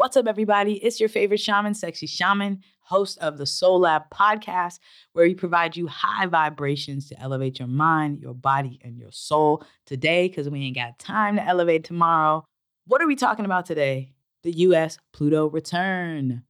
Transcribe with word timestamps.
What's 0.00 0.16
up, 0.16 0.26
everybody? 0.26 0.76
It's 0.76 0.98
your 0.98 1.10
favorite 1.10 1.40
shaman, 1.40 1.74
Sexy 1.74 2.06
Shaman, 2.06 2.62
host 2.80 3.18
of 3.18 3.36
the 3.36 3.44
Soul 3.44 3.80
Lab 3.80 4.04
podcast, 4.08 4.78
where 5.12 5.26
we 5.26 5.34
provide 5.34 5.76
you 5.76 5.86
high 5.88 6.24
vibrations 6.24 7.06
to 7.10 7.20
elevate 7.20 7.58
your 7.58 7.68
mind, 7.68 8.18
your 8.18 8.32
body, 8.32 8.80
and 8.82 8.96
your 8.96 9.12
soul 9.12 9.62
today, 9.84 10.26
because 10.26 10.48
we 10.48 10.62
ain't 10.62 10.76
got 10.76 10.98
time 10.98 11.36
to 11.36 11.44
elevate 11.44 11.84
tomorrow. 11.84 12.42
What 12.86 13.02
are 13.02 13.06
we 13.06 13.14
talking 13.14 13.44
about 13.44 13.66
today? 13.66 14.14
The 14.42 14.52
US 14.52 14.96
Pluto 15.12 15.50
return. 15.50 16.44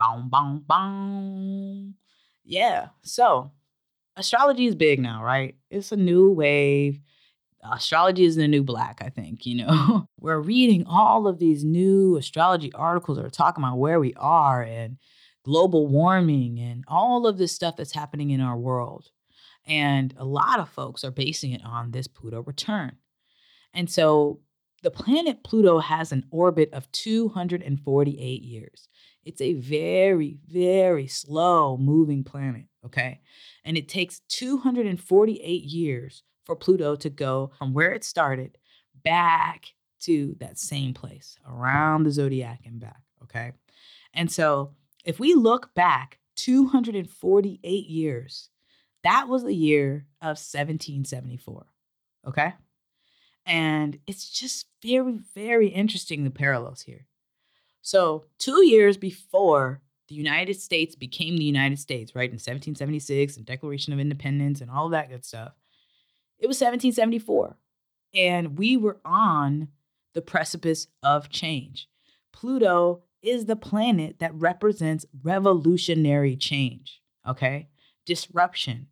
Boom, 0.00 0.28
boom, 0.28 0.64
boom. 0.66 1.94
Yeah. 2.42 2.88
So, 3.02 3.52
astrology 4.16 4.66
is 4.66 4.74
big 4.74 4.98
now, 4.98 5.22
right? 5.22 5.54
It's 5.70 5.92
a 5.92 5.96
new 5.96 6.32
wave 6.32 6.98
astrology 7.62 8.24
is 8.24 8.36
the 8.36 8.48
new 8.48 8.62
black, 8.62 9.00
I 9.02 9.08
think, 9.08 9.46
you 9.46 9.56
know. 9.56 10.08
We're 10.20 10.40
reading 10.40 10.84
all 10.86 11.26
of 11.26 11.38
these 11.38 11.64
new 11.64 12.16
astrology 12.16 12.72
articles 12.72 13.18
that 13.18 13.26
are 13.26 13.30
talking 13.30 13.62
about 13.62 13.78
where 13.78 14.00
we 14.00 14.14
are 14.14 14.62
and 14.62 14.98
global 15.44 15.86
warming 15.86 16.58
and 16.58 16.84
all 16.88 17.26
of 17.26 17.38
this 17.38 17.52
stuff 17.52 17.76
that's 17.76 17.94
happening 17.94 18.30
in 18.30 18.40
our 18.40 18.56
world. 18.56 19.08
And 19.66 20.14
a 20.16 20.24
lot 20.24 20.60
of 20.60 20.68
folks 20.68 21.04
are 21.04 21.10
basing 21.10 21.52
it 21.52 21.62
on 21.64 21.90
this 21.90 22.06
Pluto 22.06 22.42
return. 22.42 22.96
And 23.74 23.90
so 23.90 24.40
the 24.82 24.90
planet 24.90 25.44
Pluto 25.44 25.78
has 25.78 26.12
an 26.12 26.24
orbit 26.30 26.70
of 26.72 26.90
248 26.92 28.42
years. 28.42 28.88
It's 29.24 29.40
a 29.40 29.54
very, 29.54 30.38
very 30.46 31.06
slow 31.06 31.76
moving 31.76 32.24
planet, 32.24 32.66
okay? 32.84 33.20
And 33.64 33.76
it 33.76 33.88
takes 33.88 34.20
248 34.28 35.62
years 35.64 36.22
for 36.48 36.56
Pluto 36.56 36.96
to 36.96 37.10
go 37.10 37.52
from 37.58 37.74
where 37.74 37.92
it 37.92 38.02
started 38.02 38.56
back 39.04 39.66
to 40.00 40.34
that 40.40 40.58
same 40.58 40.94
place 40.94 41.36
around 41.46 42.04
the 42.04 42.10
zodiac 42.10 42.62
and 42.64 42.80
back. 42.80 43.02
Okay. 43.22 43.52
And 44.14 44.32
so 44.32 44.72
if 45.04 45.20
we 45.20 45.34
look 45.34 45.74
back 45.74 46.18
248 46.36 47.86
years, 47.86 48.48
that 49.04 49.28
was 49.28 49.44
the 49.44 49.54
year 49.54 50.06
of 50.22 50.38
1774. 50.38 51.66
Okay. 52.26 52.54
And 53.44 53.98
it's 54.06 54.30
just 54.30 54.66
very, 54.82 55.18
very 55.34 55.68
interesting 55.68 56.24
the 56.24 56.30
parallels 56.30 56.82
here. 56.82 57.06
So, 57.80 58.24
two 58.38 58.66
years 58.66 58.98
before 58.98 59.80
the 60.08 60.14
United 60.14 60.60
States 60.60 60.94
became 60.94 61.36
the 61.36 61.44
United 61.44 61.78
States, 61.78 62.14
right, 62.14 62.28
in 62.28 62.34
1776 62.34 63.36
and 63.36 63.46
Declaration 63.46 63.92
of 63.92 64.00
Independence 64.00 64.60
and 64.60 64.70
all 64.70 64.90
that 64.90 65.08
good 65.08 65.24
stuff, 65.24 65.52
it 66.38 66.46
was 66.46 66.56
1774. 66.60 67.56
And 68.14 68.58
we 68.58 68.76
were 68.76 68.98
on 69.04 69.68
the 70.14 70.22
precipice 70.22 70.88
of 71.02 71.28
change. 71.28 71.88
Pluto 72.32 73.02
is 73.22 73.46
the 73.46 73.56
planet 73.56 74.18
that 74.20 74.34
represents 74.34 75.06
revolutionary 75.22 76.36
change, 76.36 77.02
okay? 77.26 77.68
Disruption, 78.06 78.86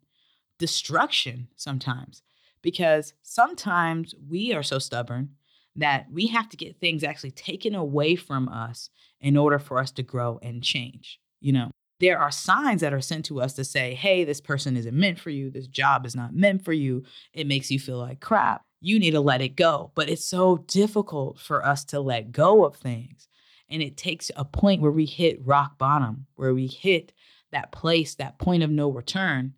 destruction 0.59 1.49
sometimes, 1.57 2.23
because 2.63 3.15
sometimes 3.23 4.15
we 4.29 4.53
are 4.53 4.63
so 4.63 4.79
stubborn 4.79 5.31
that 5.77 6.07
we 6.11 6.27
have 6.29 6.49
to 6.49 6.57
get 6.57 6.81
things 6.81 7.05
actually 7.05 7.31
taken 7.31 7.75
away 7.75 8.17
from 8.17 8.49
us 8.49 8.91
in 9.21 9.37
order 9.37 9.59
for 9.59 9.79
us 9.79 9.91
to 9.93 10.03
grow 10.03 10.39
and 10.43 10.63
change, 10.63 11.21
you 11.41 11.53
know? 11.53 11.71
There 12.01 12.19
are 12.19 12.31
signs 12.31 12.81
that 12.83 12.93
are 12.93 13.01
sent 13.01 13.25
to 13.27 13.41
us 13.41 13.55
to 13.55 13.65
say, 13.65 13.95
hey, 13.95 14.25
this 14.25 14.41
person 14.41 14.77
isn't 14.77 14.95
meant 14.95 15.19
for 15.19 15.31
you. 15.31 15.51
This 15.51 15.67
job 15.67 16.05
is 16.05 16.15
not 16.15 16.35
meant 16.35 16.65
for 16.65 16.73
you. 16.73 17.05
It 17.33 17.47
makes 17.47 17.71
you 17.71 17.79
feel 17.79 17.99
like 17.99 18.21
crap. 18.21 18.65
You 18.81 18.99
need 18.99 19.13
to 19.13 19.21
let 19.21 19.41
it 19.41 19.57
go. 19.57 19.93
But 19.95 20.11
it's 20.11 20.25
so 20.25 20.59
difficult 20.69 21.41
for 21.41 21.65
us 21.65 21.85
to 21.87 22.01
let 22.01 22.33
go 22.33 22.65
of 22.65 22.77
things. 22.77 23.29
And 23.69 23.83
it 23.83 23.97
takes 23.97 24.31
a 24.37 24.45
point 24.45 24.83
where 24.83 24.93
we 24.93 25.07
hit 25.07 25.45
rock 25.45 25.79
bottom, 25.79 26.27
where 26.37 26.55
we 26.55 26.67
hit 26.67 27.13
that 27.51 27.73
place, 27.73 28.15
that 28.17 28.39
point 28.39 28.63
of 28.63 28.71
no 28.71 28.91
return 28.91 29.55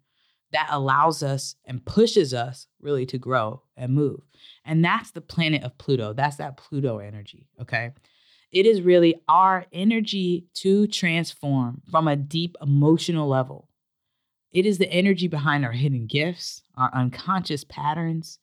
that 0.52 0.68
allows 0.70 1.22
us 1.22 1.56
and 1.64 1.84
pushes 1.84 2.32
us 2.32 2.66
really 2.80 3.04
to 3.06 3.18
grow 3.18 3.62
and 3.76 3.94
move. 3.94 4.20
And 4.64 4.84
that's 4.84 5.10
the 5.10 5.20
planet 5.20 5.62
of 5.62 5.76
Pluto. 5.78 6.12
That's 6.12 6.36
that 6.36 6.56
Pluto 6.56 6.98
energy. 6.98 7.48
Okay. 7.60 7.92
It 8.50 8.66
is 8.66 8.80
really 8.80 9.20
our 9.28 9.66
energy 9.72 10.46
to 10.54 10.86
transform 10.86 11.82
from 11.90 12.08
a 12.08 12.16
deep 12.16 12.56
emotional 12.62 13.28
level. 13.28 13.68
It 14.52 14.64
is 14.64 14.78
the 14.78 14.90
energy 14.90 15.28
behind 15.28 15.64
our 15.64 15.72
hidden 15.72 16.06
gifts, 16.06 16.62
our 16.76 16.90
unconscious 16.94 17.64
patterns. 17.64 18.38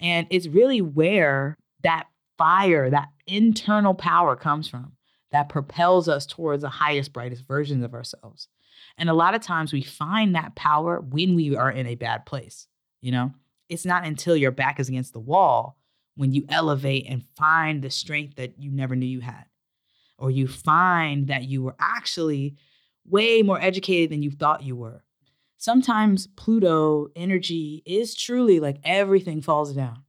And 0.00 0.26
it's 0.30 0.46
really 0.46 0.80
where 0.80 1.58
that 1.82 2.06
fire, 2.36 2.88
that 2.90 3.08
internal 3.26 3.94
power 3.94 4.36
comes 4.36 4.68
from 4.68 4.92
that 5.32 5.48
propels 5.48 6.08
us 6.08 6.24
towards 6.24 6.62
the 6.62 6.68
highest, 6.68 7.12
brightest 7.12 7.46
versions 7.46 7.84
of 7.84 7.94
ourselves. 7.94 8.48
And 8.96 9.10
a 9.10 9.14
lot 9.14 9.34
of 9.34 9.42
times 9.42 9.72
we 9.72 9.82
find 9.82 10.34
that 10.34 10.54
power 10.54 11.00
when 11.00 11.34
we 11.34 11.56
are 11.56 11.70
in 11.70 11.86
a 11.86 11.96
bad 11.96 12.24
place. 12.24 12.68
You 13.00 13.12
know, 13.12 13.32
it's 13.68 13.84
not 13.84 14.04
until 14.04 14.36
your 14.36 14.50
back 14.50 14.80
is 14.80 14.88
against 14.88 15.12
the 15.12 15.20
wall 15.20 15.76
when 16.18 16.32
you 16.32 16.44
elevate 16.48 17.06
and 17.08 17.22
find 17.36 17.80
the 17.80 17.90
strength 17.90 18.34
that 18.34 18.60
you 18.60 18.72
never 18.72 18.96
knew 18.96 19.06
you 19.06 19.20
had 19.20 19.44
or 20.18 20.32
you 20.32 20.48
find 20.48 21.28
that 21.28 21.44
you 21.44 21.62
were 21.62 21.76
actually 21.78 22.56
way 23.06 23.40
more 23.40 23.60
educated 23.62 24.10
than 24.10 24.20
you 24.20 24.32
thought 24.32 24.64
you 24.64 24.74
were. 24.74 25.04
Sometimes 25.58 26.26
Pluto 26.26 27.06
energy 27.14 27.84
is 27.86 28.16
truly 28.16 28.58
like 28.58 28.80
everything 28.82 29.40
falls 29.40 29.72
down. 29.72 30.02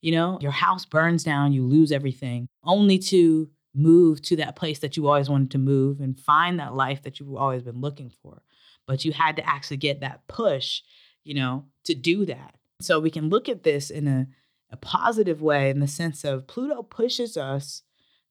You 0.00 0.12
know, 0.12 0.38
your 0.40 0.50
house 0.50 0.86
burns 0.86 1.24
down, 1.24 1.52
you 1.52 1.62
lose 1.66 1.92
everything, 1.92 2.48
only 2.64 2.98
to 2.98 3.50
move 3.74 4.22
to 4.22 4.36
that 4.36 4.56
place 4.56 4.78
that 4.78 4.96
you 4.96 5.08
always 5.08 5.28
wanted 5.28 5.50
to 5.50 5.58
move 5.58 6.00
and 6.00 6.18
find 6.18 6.58
that 6.58 6.74
life 6.74 7.02
that 7.02 7.20
you've 7.20 7.36
always 7.36 7.62
been 7.62 7.82
looking 7.82 8.10
for. 8.22 8.40
But 8.86 9.04
you 9.04 9.12
had 9.12 9.36
to 9.36 9.46
actually 9.46 9.76
get 9.76 10.00
that 10.00 10.26
push, 10.26 10.80
you 11.22 11.34
know, 11.34 11.66
to 11.84 11.94
do 11.94 12.24
that. 12.24 12.54
So 12.80 12.98
we 12.98 13.10
can 13.10 13.28
look 13.28 13.50
at 13.50 13.62
this 13.62 13.90
in 13.90 14.08
a, 14.08 14.26
a 14.70 14.76
positive 14.76 15.42
way 15.42 15.70
in 15.70 15.80
the 15.80 15.88
sense 15.88 16.24
of 16.24 16.46
Pluto 16.46 16.82
pushes 16.82 17.36
us 17.36 17.82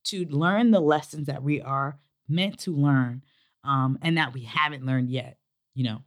to 0.05 0.25
learn 0.25 0.71
the 0.71 0.79
lessons 0.79 1.27
that 1.27 1.43
we 1.43 1.61
are 1.61 1.99
meant 2.27 2.59
to 2.59 2.75
learn 2.75 3.23
um, 3.63 3.97
and 4.01 4.17
that 4.17 4.33
we 4.33 4.43
haven't 4.43 4.85
learned 4.85 5.09
yet, 5.09 5.37
you 5.73 5.83
know. 5.83 6.01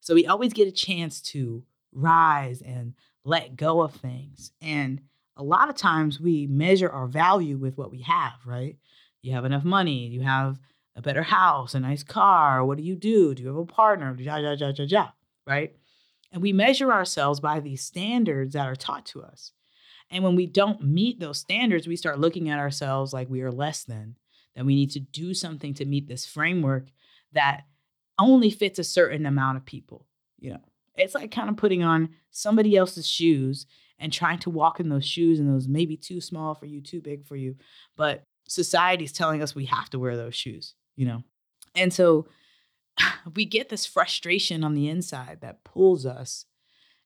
So 0.00 0.14
we 0.14 0.26
always 0.26 0.52
get 0.52 0.68
a 0.68 0.72
chance 0.72 1.20
to 1.22 1.64
rise 1.92 2.62
and 2.62 2.94
let 3.24 3.56
go 3.56 3.80
of 3.80 3.94
things. 3.94 4.52
And 4.60 5.00
a 5.36 5.42
lot 5.42 5.68
of 5.68 5.76
times 5.76 6.20
we 6.20 6.46
measure 6.46 6.90
our 6.90 7.06
value 7.06 7.56
with 7.56 7.76
what 7.78 7.90
we 7.90 8.02
have, 8.02 8.34
right? 8.44 8.76
You 9.22 9.32
have 9.32 9.44
enough 9.44 9.64
money, 9.64 10.06
you 10.06 10.22
have 10.22 10.58
a 10.96 11.02
better 11.02 11.22
house, 11.22 11.74
a 11.74 11.80
nice 11.80 12.02
car. 12.02 12.64
What 12.64 12.76
do 12.76 12.84
you 12.84 12.96
do? 12.96 13.34
Do 13.34 13.42
you 13.42 13.48
have 13.48 13.56
a 13.56 13.64
partner? 13.64 14.16
Ja, 14.18 14.36
ja, 14.36 14.52
ja, 14.52 14.72
ja, 14.74 14.84
ja, 14.88 15.08
right? 15.46 15.74
And 16.32 16.42
we 16.42 16.52
measure 16.52 16.92
ourselves 16.92 17.40
by 17.40 17.60
these 17.60 17.82
standards 17.82 18.52
that 18.54 18.66
are 18.66 18.76
taught 18.76 19.06
to 19.06 19.22
us. 19.22 19.52
And 20.10 20.24
when 20.24 20.36
we 20.36 20.46
don't 20.46 20.82
meet 20.82 21.20
those 21.20 21.38
standards, 21.38 21.86
we 21.86 21.96
start 21.96 22.18
looking 22.18 22.48
at 22.48 22.58
ourselves 22.58 23.12
like 23.12 23.28
we 23.28 23.42
are 23.42 23.52
less 23.52 23.84
than, 23.84 24.16
that 24.54 24.64
we 24.64 24.74
need 24.74 24.90
to 24.92 25.00
do 25.00 25.34
something 25.34 25.74
to 25.74 25.84
meet 25.84 26.08
this 26.08 26.24
framework 26.24 26.88
that 27.32 27.64
only 28.18 28.50
fits 28.50 28.78
a 28.78 28.84
certain 28.84 29.26
amount 29.26 29.58
of 29.58 29.64
people. 29.64 30.06
You 30.38 30.52
know, 30.52 30.60
it's 30.96 31.14
like 31.14 31.30
kind 31.30 31.48
of 31.48 31.56
putting 31.56 31.82
on 31.82 32.10
somebody 32.30 32.76
else's 32.76 33.06
shoes 33.06 33.66
and 33.98 34.12
trying 34.12 34.38
to 34.38 34.50
walk 34.50 34.80
in 34.80 34.88
those 34.88 35.04
shoes, 35.04 35.40
and 35.40 35.52
those 35.52 35.66
maybe 35.66 35.96
too 35.96 36.20
small 36.20 36.54
for 36.54 36.66
you, 36.66 36.80
too 36.80 37.00
big 37.00 37.26
for 37.26 37.36
you. 37.36 37.56
But 37.96 38.22
society's 38.46 39.12
telling 39.12 39.42
us 39.42 39.54
we 39.54 39.66
have 39.66 39.90
to 39.90 39.98
wear 39.98 40.16
those 40.16 40.36
shoes, 40.36 40.74
you 40.96 41.06
know? 41.06 41.22
And 41.74 41.92
so 41.92 42.28
we 43.34 43.44
get 43.44 43.68
this 43.68 43.86
frustration 43.86 44.64
on 44.64 44.74
the 44.74 44.88
inside 44.88 45.38
that 45.40 45.64
pulls 45.64 46.06
us 46.06 46.46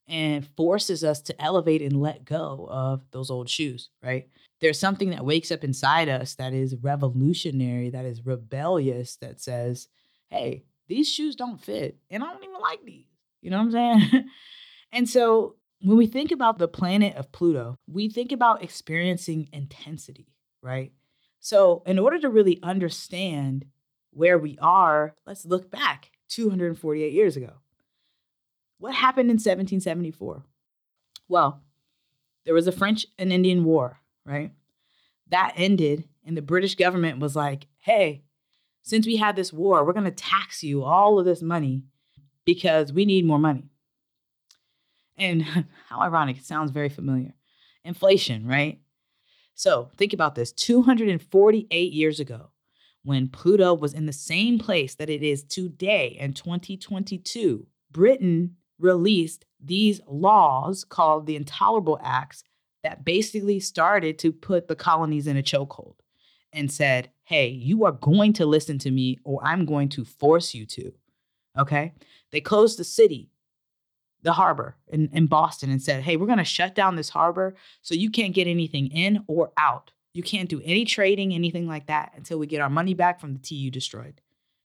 and 0.09 0.47
forces 0.57 1.05
us 1.05 1.21
to 1.23 1.43
elevate 1.43 1.83
and 1.83 2.01
let 2.01 2.25
go 2.25 2.69
of 2.71 3.03
those 3.13 3.31
old 3.31 3.49
shoes, 3.49 3.91
right? 4.03 4.29
There's 4.61 4.79
something 4.79 5.11
that 5.11 5.25
wakes 5.25 5.51
up 5.51 5.65
inside 5.65 6.09
us 6.09 6.35
that 6.35 6.53
is 6.53 6.77
revolutionary, 6.77 7.91
that 7.91 8.05
is 8.05 8.25
rebellious, 8.25 9.17
that 9.17 9.41
says, 9.41 9.89
hey, 10.29 10.65
these 10.89 11.09
shoes 11.09 11.37
don't 11.37 11.63
fit, 11.63 11.99
and 12.11 12.23
I 12.23 12.33
don't 12.33 12.45
even 12.45 12.61
like 12.61 12.85
these. 12.85 13.07
You 13.41 13.51
know 13.51 13.59
what 13.59 13.75
I'm 13.77 14.01
saying? 14.11 14.25
and 14.93 15.09
so 15.09 15.57
when 15.81 15.97
we 15.97 16.07
think 16.07 16.31
about 16.31 16.59
the 16.59 16.69
planet 16.69 17.17
of 17.17 17.33
Pluto, 17.33 17.77
we 17.87 18.09
think 18.09 18.33
about 18.33 18.63
experiencing 18.63 19.49
intensity, 19.53 20.29
right? 20.63 20.93
So, 21.41 21.83
in 21.87 21.99
order 21.99 22.21
to 22.21 22.29
really 22.29 22.61
understand 22.63 23.65
where 24.13 24.39
we 24.39 24.59
are, 24.63 25.17
let's 25.27 25.45
look 25.45 25.71
back 25.71 26.11
248 26.29 27.13
years 27.13 27.37
ago. 27.37 27.55
What 28.83 28.97
happened 28.97 29.31
in 29.31 29.35
1774? 29.35 30.45
Well, 31.29 31.63
there 32.45 32.53
was 32.53 32.67
a 32.67 32.73
French 32.73 33.07
and 33.17 33.33
Indian 33.33 33.63
War, 33.63 34.01
right? 34.25 34.51
That 35.29 35.53
ended, 35.55 36.09
and 36.27 36.37
the 36.37 36.43
British 36.43 36.75
government 36.75 37.21
was 37.21 37.37
like, 37.37 37.69
hey, 37.79 38.25
since 38.83 39.07
we 39.07 39.19
had 39.19 39.37
this 39.37 39.53
war, 39.53 39.85
we're 39.85 39.93
going 39.93 40.07
to 40.07 40.11
tax 40.11 40.65
you 40.65 40.83
all 40.83 41.21
of 41.21 41.25
this 41.25 41.43
money 41.43 41.85
because 42.45 42.93
we 42.93 43.05
need 43.05 43.25
more 43.25 43.39
money. 43.39 43.71
And 45.17 45.43
how 45.89 46.01
ironic, 46.01 46.39
it 46.39 46.45
sounds 46.45 46.73
very 46.73 46.89
familiar. 46.89 47.35
Inflation, 47.85 48.49
right? 48.49 48.81
So 49.55 49.91
think 49.97 50.13
about 50.13 50.35
this 50.35 50.51
248 50.51 51.93
years 51.93 52.19
ago, 52.19 52.51
when 53.05 53.29
Pluto 53.29 53.75
was 53.75 53.95
in 53.95 54.07
the 54.07 54.13
same 54.13 54.59
place 54.59 54.97
that 54.97 55.09
it 55.09 55.23
is 55.23 55.45
today 55.45 56.17
in 56.19 56.33
2022, 56.33 57.69
Britain 57.93 58.57
released 58.83 59.45
these 59.61 60.01
laws 60.07 60.85
called 60.85 61.27
the 61.27 61.37
Intolerable 61.37 61.99
Acts 62.03 62.45
that 62.83 63.05
basically 63.05 63.61
started 63.61 64.19
to 64.19 64.33
put 64.33 64.69
the 64.69 64.75
colonies 64.75 65.27
in 65.27 65.37
a 65.37 65.43
chokehold 65.43 65.95
and 66.53 66.71
said, 66.71 67.11
hey, 67.25 67.49
you 67.49 67.85
are 67.85 67.93
going 67.93 68.33
to 68.35 68.45
listen 68.45 68.79
to 68.79 68.91
me 68.91 69.19
or 69.25 69.41
I'm 69.43 69.65
going 69.65 69.89
to 69.91 70.05
force 70.05 70.55
you 70.55 70.67
to. 70.67 70.93
Okay. 71.59 71.93
They 72.31 72.41
closed 72.41 72.79
the 72.79 72.85
city, 72.85 73.31
the 74.23 74.33
harbor 74.33 74.77
in, 74.89 75.09
in 75.13 75.27
Boston, 75.27 75.71
and 75.71 75.81
said, 75.81 76.03
hey, 76.03 76.17
we're 76.17 76.27
going 76.27 76.39
to 76.39 76.45
shut 76.45 76.75
down 76.75 76.97
this 76.97 77.11
harbor 77.11 77.55
so 77.83 77.95
you 77.95 78.11
can't 78.11 78.35
get 78.35 78.47
anything 78.47 78.89
in 78.89 79.25
or 79.29 79.53
out. 79.57 79.93
You 80.13 80.23
can't 80.23 80.49
do 80.49 80.61
any 80.65 80.85
trading, 80.85 81.33
anything 81.33 81.67
like 81.67 81.87
that 81.87 82.13
until 82.17 82.39
we 82.39 82.47
get 82.47 82.61
our 82.61 82.71
money 82.71 82.95
back 82.95 83.21
from 83.21 83.33
the 83.33 83.39
tea 83.39 83.55
you 83.55 83.71
destroyed. 83.71 84.21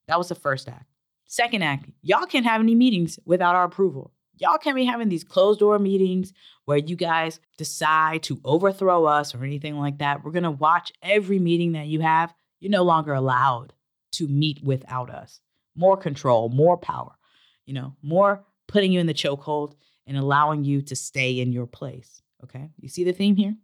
That 0.08 0.18
was 0.18 0.30
the 0.30 0.36
first 0.36 0.68
act. 0.68 0.97
Second 1.28 1.62
act, 1.62 1.90
y'all 2.02 2.26
can't 2.26 2.46
have 2.46 2.62
any 2.62 2.74
meetings 2.74 3.20
without 3.26 3.56
our 3.56 3.66
approval. 3.66 4.14
Y'all 4.38 4.58
can't 4.58 4.76
be 4.76 4.86
having 4.86 5.10
these 5.10 5.24
closed 5.24 5.60
door 5.60 5.78
meetings 5.78 6.32
where 6.66 6.78
you 6.78 6.96
guys 6.96 7.40
decide 7.58 8.24
to 8.24 8.40
overthrow 8.46 9.06
us 9.06 9.36
or 9.36 9.44
anything 9.44 9.78
like 9.78 9.98
that. 9.98 10.24
We're 10.24 10.32
going 10.32 10.44
to 10.44 10.52
watch 10.52 10.94
every 11.02 11.40
meeting 11.40 11.74
that 11.74 11.88
you 11.88 12.00
have. 12.00 12.34
You're 12.60 12.72
no 12.72 12.84
longer 12.84 13.14
allowed 13.14 13.74
to 14.14 14.28
meet 14.28 14.64
without 14.64 15.10
us. 15.10 15.42
More 15.76 15.98
control, 15.98 16.50
more 16.50 16.78
power, 16.78 17.18
you 17.66 17.74
know, 17.74 17.96
more 18.02 18.46
putting 18.68 18.92
you 18.92 19.00
in 19.00 19.08
the 19.08 19.14
chokehold 19.14 19.74
and 20.06 20.18
allowing 20.18 20.64
you 20.64 20.82
to 20.84 20.96
stay 20.96 21.40
in 21.40 21.52
your 21.52 21.68
place. 21.68 22.22
Okay. 22.44 22.70
You 22.80 22.88
see 22.90 23.04
the 23.04 23.12
theme 23.12 23.36
here? 23.36 23.56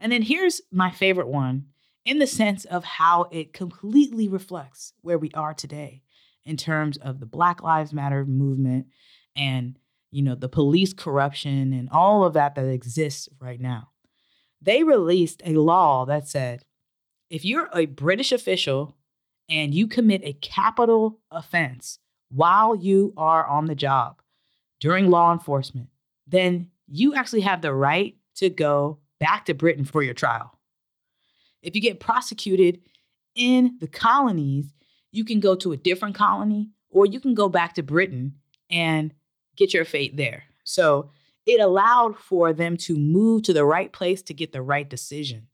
And 0.00 0.12
then 0.12 0.22
here's 0.22 0.60
my 0.70 0.90
favorite 0.90 1.28
one 1.28 1.66
in 2.04 2.18
the 2.18 2.26
sense 2.26 2.64
of 2.66 2.84
how 2.84 3.28
it 3.30 3.52
completely 3.52 4.28
reflects 4.28 4.92
where 5.02 5.18
we 5.18 5.30
are 5.32 5.54
today 5.54 6.02
in 6.48 6.56
terms 6.56 6.96
of 6.96 7.20
the 7.20 7.26
Black 7.26 7.62
Lives 7.62 7.92
Matter 7.92 8.24
movement 8.24 8.86
and 9.36 9.78
you 10.10 10.22
know 10.22 10.34
the 10.34 10.48
police 10.48 10.94
corruption 10.94 11.72
and 11.72 11.88
all 11.90 12.24
of 12.24 12.32
that 12.32 12.54
that 12.54 12.68
exists 12.68 13.28
right 13.40 13.60
now. 13.60 13.90
They 14.62 14.82
released 14.82 15.42
a 15.44 15.52
law 15.52 16.06
that 16.06 16.26
said 16.26 16.64
if 17.30 17.44
you're 17.44 17.68
a 17.74 17.86
British 17.86 18.32
official 18.32 18.96
and 19.48 19.74
you 19.74 19.86
commit 19.86 20.22
a 20.24 20.32
capital 20.32 21.20
offense 21.30 21.98
while 22.30 22.74
you 22.74 23.12
are 23.16 23.46
on 23.46 23.66
the 23.66 23.74
job 23.74 24.20
during 24.80 25.10
law 25.10 25.32
enforcement, 25.32 25.88
then 26.26 26.70
you 26.86 27.14
actually 27.14 27.42
have 27.42 27.60
the 27.60 27.74
right 27.74 28.16
to 28.36 28.48
go 28.48 28.98
back 29.20 29.44
to 29.46 29.54
Britain 29.54 29.84
for 29.84 30.02
your 30.02 30.14
trial. 30.14 30.58
If 31.62 31.74
you 31.74 31.82
get 31.82 32.00
prosecuted 32.00 32.80
in 33.34 33.76
the 33.80 33.88
colonies, 33.88 34.72
you 35.10 35.24
can 35.24 35.40
go 35.40 35.54
to 35.56 35.72
a 35.72 35.76
different 35.76 36.14
colony 36.14 36.70
or 36.90 37.06
you 37.06 37.20
can 37.20 37.34
go 37.34 37.48
back 37.48 37.74
to 37.74 37.82
Britain 37.82 38.34
and 38.70 39.12
get 39.56 39.74
your 39.74 39.84
fate 39.84 40.16
there. 40.16 40.44
So 40.64 41.10
it 41.46 41.60
allowed 41.60 42.16
for 42.16 42.52
them 42.52 42.76
to 42.76 42.96
move 42.96 43.42
to 43.44 43.52
the 43.52 43.64
right 43.64 43.92
place 43.92 44.22
to 44.22 44.34
get 44.34 44.52
the 44.52 44.62
right 44.62 44.88
decision, 44.88 45.48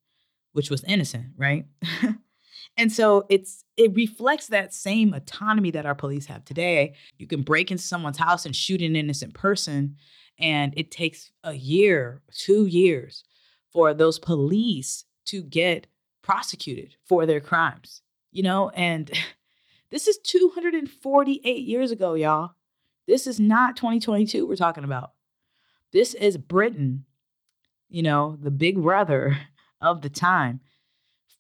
which 0.52 0.70
was 0.70 0.82
innocent, 0.84 1.26
right? 1.36 1.66
and 2.76 2.92
so 2.92 3.24
it's 3.28 3.64
it 3.76 3.94
reflects 3.94 4.48
that 4.48 4.74
same 4.74 5.14
autonomy 5.14 5.70
that 5.70 5.86
our 5.86 5.94
police 5.94 6.26
have 6.26 6.44
today. 6.44 6.94
You 7.18 7.26
can 7.26 7.42
break 7.42 7.70
into 7.70 7.82
someone's 7.82 8.18
house 8.18 8.44
and 8.44 8.54
shoot 8.54 8.82
an 8.82 8.96
innocent 8.96 9.34
person, 9.34 9.96
and 10.38 10.74
it 10.76 10.90
takes 10.90 11.30
a 11.44 11.54
year, 11.54 12.22
two 12.32 12.66
years 12.66 13.24
for 13.72 13.94
those 13.94 14.18
police 14.18 15.04
to 15.26 15.42
get 15.42 15.86
prosecuted 16.22 16.96
for 17.06 17.24
their 17.24 17.40
crimes. 17.40 18.02
You 18.32 18.42
know, 18.42 18.70
and 18.70 19.12
this 19.94 20.08
is 20.08 20.18
248 20.18 21.64
years 21.64 21.92
ago, 21.92 22.14
y'all. 22.14 22.50
This 23.06 23.28
is 23.28 23.38
not 23.38 23.76
2022 23.76 24.44
we're 24.44 24.56
talking 24.56 24.82
about. 24.82 25.12
This 25.92 26.14
is 26.14 26.36
Britain, 26.36 27.04
you 27.88 28.02
know, 28.02 28.36
the 28.42 28.50
big 28.50 28.82
brother 28.82 29.38
of 29.80 30.02
the 30.02 30.08
time, 30.08 30.58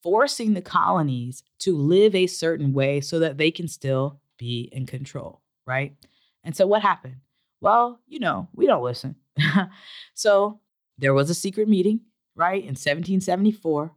forcing 0.04 0.54
the 0.54 0.62
colonies 0.62 1.42
to 1.58 1.76
live 1.76 2.14
a 2.14 2.28
certain 2.28 2.72
way 2.72 3.00
so 3.00 3.18
that 3.18 3.38
they 3.38 3.50
can 3.50 3.66
still 3.66 4.20
be 4.38 4.68
in 4.70 4.86
control, 4.86 5.42
right? 5.66 5.96
And 6.44 6.54
so 6.54 6.64
what 6.64 6.82
happened? 6.82 7.16
Well, 7.60 7.98
you 8.06 8.20
know, 8.20 8.46
we 8.54 8.68
don't 8.68 8.84
listen. 8.84 9.16
so 10.14 10.60
there 10.96 11.12
was 11.12 11.28
a 11.28 11.34
secret 11.34 11.68
meeting, 11.68 12.02
right, 12.36 12.62
in 12.62 12.76
1774, 12.76 13.96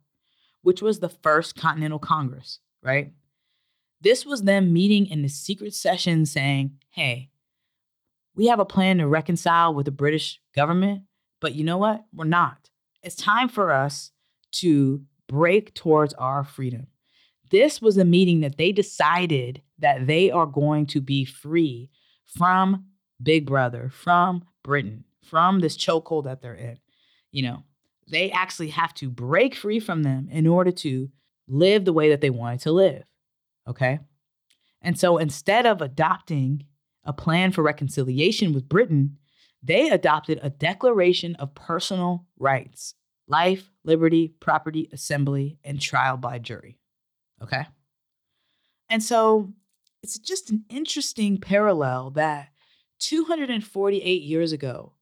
which 0.64 0.82
was 0.82 0.98
the 1.00 1.10
first 1.10 1.56
Continental 1.56 2.00
Congress, 2.00 2.58
right? 2.82 3.14
This 4.02 4.26
was 4.26 4.44
them 4.44 4.74
meeting 4.74 5.08
in 5.08 5.22
the 5.22 5.30
secret 5.30 5.74
session 5.74 6.26
saying, 6.26 6.78
hey, 6.92 7.30
we 8.36 8.48
have 8.48 8.60
a 8.60 8.66
plan 8.66 9.00
to 9.00 9.08
reconcile 9.08 9.74
with 9.74 9.86
the 9.86 9.92
British 9.92 10.40
government, 10.56 11.04
but 11.42 11.56
you 11.56 11.64
know 11.64 11.78
what? 11.78 12.06
We're 12.14 12.26
not. 12.26 12.70
It's 13.02 13.16
time 13.16 13.50
for 13.50 13.72
us 13.72 14.12
to 14.54 15.02
break 15.28 15.74
towards 15.74 16.14
our 16.14 16.44
freedom. 16.44 16.88
This 17.50 17.82
was 17.82 17.98
a 17.98 18.06
meeting 18.06 18.42
that 18.42 18.58
they 18.58 18.72
decided 18.72 19.62
that 19.80 20.06
they 20.06 20.30
are 20.30 20.46
going 20.46 20.86
to 20.88 21.02
be 21.02 21.26
free 21.26 21.90
from 22.26 22.86
Big 23.22 23.46
Brother, 23.46 23.90
from 23.90 24.44
Britain, 24.64 25.06
from 25.24 25.60
this 25.60 25.78
chokehold 25.78 26.26
that 26.26 26.42
they're 26.42 26.54
in. 26.54 26.78
You 27.32 27.44
know, 27.44 27.64
they 28.10 28.32
actually 28.32 28.70
have 28.70 28.94
to 28.96 29.10
break 29.10 29.56
free 29.56 29.80
from 29.80 30.04
them 30.04 30.28
in 30.32 30.46
order 30.46 30.72
to 30.72 31.10
live 31.48 31.86
the 31.86 31.94
way 31.94 32.10
that 32.10 32.22
they 32.22 32.30
wanted 32.30 32.62
to 32.62 32.72
live. 32.72 33.04
Okay. 33.68 34.00
And 34.82 34.98
so 34.98 35.18
instead 35.18 35.66
of 35.66 35.82
adopting 35.82 36.66
a 37.04 37.14
plan 37.14 37.52
for 37.52 37.62
reconciliation 37.62 38.54
with 38.54 38.70
Britain, 38.70 39.18
they 39.62 39.90
adopted 39.90 40.40
a 40.42 40.50
Declaration 40.50 41.36
of 41.36 41.56
Personal 41.56 42.26
Rights 42.38 42.94
life, 43.28 43.70
liberty, 43.84 44.34
property, 44.40 44.90
assembly, 44.94 45.60
and 45.64 45.82
trial 45.82 46.16
by 46.16 46.40
jury. 46.40 46.80
Okay? 47.44 47.66
And 48.90 49.04
so 49.04 49.52
it's 50.02 50.18
just 50.18 50.50
an 50.50 50.64
interesting 50.70 51.38
parallel 51.38 52.12
that 52.12 52.50
248 53.00 54.22
years 54.22 54.52
ago, 54.54 54.94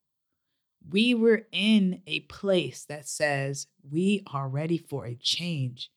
we 0.89 1.13
were 1.13 1.43
in 1.51 2.01
a 2.07 2.21
place 2.21 2.85
that 2.85 3.07
says 3.07 3.67
we 3.87 4.23
are 4.31 4.47
ready 4.47 4.77
for 4.77 5.05
a 5.05 5.15
change, 5.15 5.91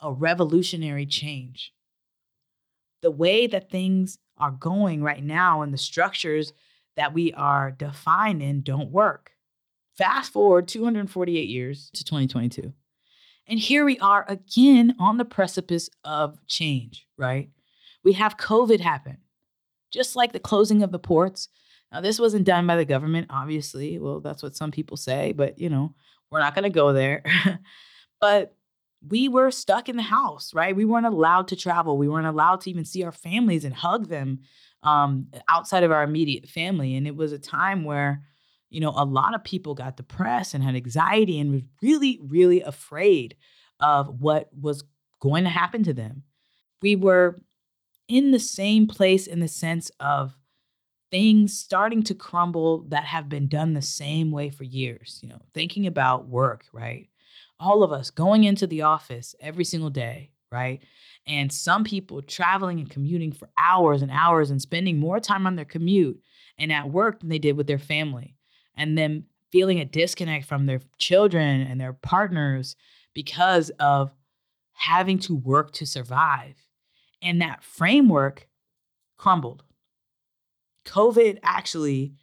a 0.00 0.12
revolutionary 0.12 1.06
change. 1.06 1.72
The 3.02 3.10
way 3.10 3.46
that 3.46 3.70
things 3.70 4.18
are 4.38 4.50
going 4.50 5.02
right 5.02 5.22
now 5.22 5.62
and 5.62 5.72
the 5.72 5.78
structures 5.78 6.52
that 6.96 7.14
we 7.14 7.32
are 7.32 7.70
defined 7.70 8.42
in 8.42 8.62
don't 8.62 8.90
work. 8.90 9.32
Fast 9.96 10.32
forward 10.32 10.68
248 10.68 11.48
years 11.48 11.90
to 11.94 12.04
2022. 12.04 12.72
And 13.48 13.58
here 13.58 13.84
we 13.84 13.98
are 14.00 14.24
again 14.28 14.94
on 14.98 15.16
the 15.16 15.24
precipice 15.24 15.88
of 16.04 16.38
change, 16.46 17.06
right? 17.16 17.50
We 18.04 18.12
have 18.12 18.36
COVID 18.36 18.80
happen, 18.80 19.18
just 19.90 20.16
like 20.16 20.32
the 20.32 20.38
closing 20.38 20.82
of 20.82 20.92
the 20.92 20.98
ports. 20.98 21.48
Now, 21.90 22.00
this 22.00 22.18
wasn't 22.18 22.44
done 22.44 22.66
by 22.66 22.76
the 22.76 22.84
government, 22.84 23.28
obviously. 23.30 23.98
Well, 23.98 24.20
that's 24.20 24.42
what 24.42 24.54
some 24.54 24.70
people 24.70 24.96
say, 24.96 25.32
but 25.32 25.58
you 25.58 25.70
know, 25.70 25.94
we're 26.30 26.40
not 26.40 26.54
going 26.54 26.64
to 26.64 26.70
go 26.70 26.92
there. 26.92 27.22
but 28.20 28.54
we 29.06 29.28
were 29.28 29.50
stuck 29.50 29.88
in 29.88 29.96
the 29.96 30.02
house, 30.02 30.52
right? 30.54 30.74
We 30.74 30.84
weren't 30.84 31.06
allowed 31.06 31.48
to 31.48 31.56
travel. 31.56 31.96
We 31.96 32.08
weren't 32.08 32.26
allowed 32.26 32.62
to 32.62 32.70
even 32.70 32.84
see 32.84 33.04
our 33.04 33.12
families 33.12 33.64
and 33.64 33.74
hug 33.74 34.08
them 34.08 34.40
um, 34.82 35.28
outside 35.48 35.84
of 35.84 35.92
our 35.92 36.02
immediate 36.02 36.48
family. 36.48 36.96
And 36.96 37.06
it 37.06 37.16
was 37.16 37.32
a 37.32 37.38
time 37.38 37.84
where, 37.84 38.22
you 38.70 38.80
know, 38.80 38.92
a 38.96 39.04
lot 39.04 39.34
of 39.34 39.44
people 39.44 39.74
got 39.74 39.96
depressed 39.96 40.54
and 40.54 40.64
had 40.64 40.74
anxiety 40.74 41.38
and 41.38 41.52
was 41.52 41.62
really, 41.82 42.18
really 42.26 42.60
afraid 42.60 43.36
of 43.80 44.20
what 44.20 44.48
was 44.52 44.84
going 45.20 45.44
to 45.44 45.50
happen 45.50 45.82
to 45.84 45.92
them. 45.92 46.24
We 46.82 46.96
were 46.96 47.38
in 48.08 48.30
the 48.30 48.40
same 48.40 48.86
place 48.86 49.26
in 49.26 49.40
the 49.40 49.48
sense 49.48 49.90
of 50.00 50.36
things 51.10 51.58
starting 51.58 52.02
to 52.04 52.14
crumble 52.14 52.84
that 52.88 53.04
have 53.04 53.28
been 53.28 53.48
done 53.48 53.74
the 53.74 53.82
same 53.82 54.30
way 54.30 54.50
for 54.50 54.64
years, 54.64 55.18
you 55.22 55.28
know, 55.28 55.40
thinking 55.54 55.86
about 55.86 56.28
work, 56.28 56.66
right? 56.72 57.08
All 57.60 57.82
of 57.82 57.92
us 57.92 58.10
going 58.10 58.44
into 58.44 58.66
the 58.66 58.82
office 58.82 59.34
every 59.40 59.64
single 59.64 59.90
day, 59.90 60.30
right? 60.50 60.82
And 61.26 61.52
some 61.52 61.84
people 61.84 62.22
traveling 62.22 62.78
and 62.78 62.88
commuting 62.88 63.32
for 63.32 63.48
hours 63.58 64.02
and 64.02 64.10
hours 64.10 64.50
and 64.50 64.62
spending 64.62 64.98
more 64.98 65.20
time 65.20 65.46
on 65.46 65.56
their 65.56 65.64
commute 65.64 66.20
and 66.58 66.72
at 66.72 66.90
work 66.90 67.20
than 67.20 67.28
they 67.28 67.38
did 67.38 67.56
with 67.56 67.66
their 67.66 67.78
family. 67.78 68.36
And 68.76 68.96
then 68.96 69.24
feeling 69.50 69.80
a 69.80 69.84
disconnect 69.84 70.46
from 70.46 70.66
their 70.66 70.80
children 70.98 71.62
and 71.62 71.80
their 71.80 71.92
partners 71.92 72.76
because 73.14 73.70
of 73.80 74.12
having 74.72 75.18
to 75.18 75.34
work 75.34 75.72
to 75.72 75.86
survive. 75.86 76.54
And 77.20 77.42
that 77.42 77.64
framework 77.64 78.48
crumbled. 79.16 79.64
COVID 80.86 81.38
actually 81.42 82.14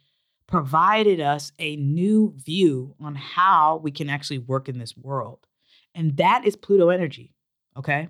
provided 0.46 1.20
us 1.20 1.52
a 1.58 1.76
new 1.76 2.34
view 2.36 2.94
on 3.00 3.14
how 3.14 3.80
we 3.82 3.90
can 3.90 4.08
actually 4.08 4.38
work 4.38 4.68
in 4.68 4.78
this 4.78 4.96
world. 4.96 5.46
And 5.94 6.16
that 6.18 6.46
is 6.46 6.56
Pluto 6.56 6.90
energy. 6.90 7.34
Okay. 7.76 8.08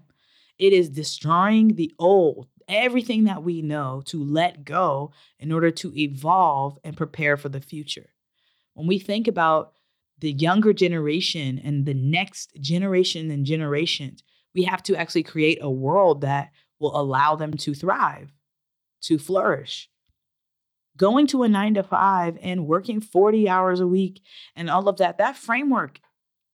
It 0.58 0.72
is 0.72 0.88
destroying 0.88 1.74
the 1.74 1.92
old, 1.98 2.48
everything 2.68 3.24
that 3.24 3.42
we 3.42 3.62
know 3.62 4.02
to 4.06 4.22
let 4.22 4.64
go 4.64 5.12
in 5.38 5.52
order 5.52 5.70
to 5.70 5.96
evolve 5.98 6.78
and 6.84 6.96
prepare 6.96 7.36
for 7.36 7.48
the 7.48 7.60
future. 7.60 8.10
When 8.74 8.86
we 8.86 8.98
think 8.98 9.28
about 9.28 9.72
the 10.18 10.32
younger 10.32 10.72
generation 10.72 11.60
and 11.62 11.84
the 11.84 11.94
next 11.94 12.54
generation 12.60 13.30
and 13.30 13.44
generations, 13.44 14.22
we 14.54 14.64
have 14.64 14.82
to 14.84 14.96
actually 14.96 15.22
create 15.22 15.58
a 15.60 15.70
world 15.70 16.22
that 16.22 16.50
will 16.78 16.98
allow 16.98 17.36
them 17.36 17.54
to 17.54 17.74
thrive, 17.74 18.32
to 19.02 19.18
flourish. 19.18 19.90
Going 20.96 21.26
to 21.28 21.42
a 21.42 21.48
nine 21.48 21.74
to 21.74 21.82
five 21.82 22.38
and 22.40 22.66
working 22.66 23.00
40 23.00 23.48
hours 23.48 23.80
a 23.80 23.86
week 23.86 24.22
and 24.54 24.70
all 24.70 24.88
of 24.88 24.96
that, 24.98 25.18
that 25.18 25.36
framework 25.36 26.00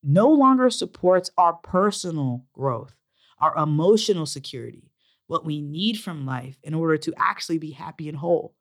no 0.03 0.29
longer 0.29 0.69
supports 0.71 1.31
our 1.39 1.55
personal 1.55 2.45
growth, 2.53 2.95
our 3.39 3.57
emotional 3.57 4.27
security, 4.27 4.91
what 5.29 5.45
we 5.45 5.61
need 5.61 6.01
from 6.01 6.27
life 6.27 6.59
in 6.63 6.75
order 6.75 6.97
to 6.97 7.15
actually 7.17 7.59
be 7.59 7.71
happy 7.71 8.09
and 8.09 8.19
whole. 8.19 8.55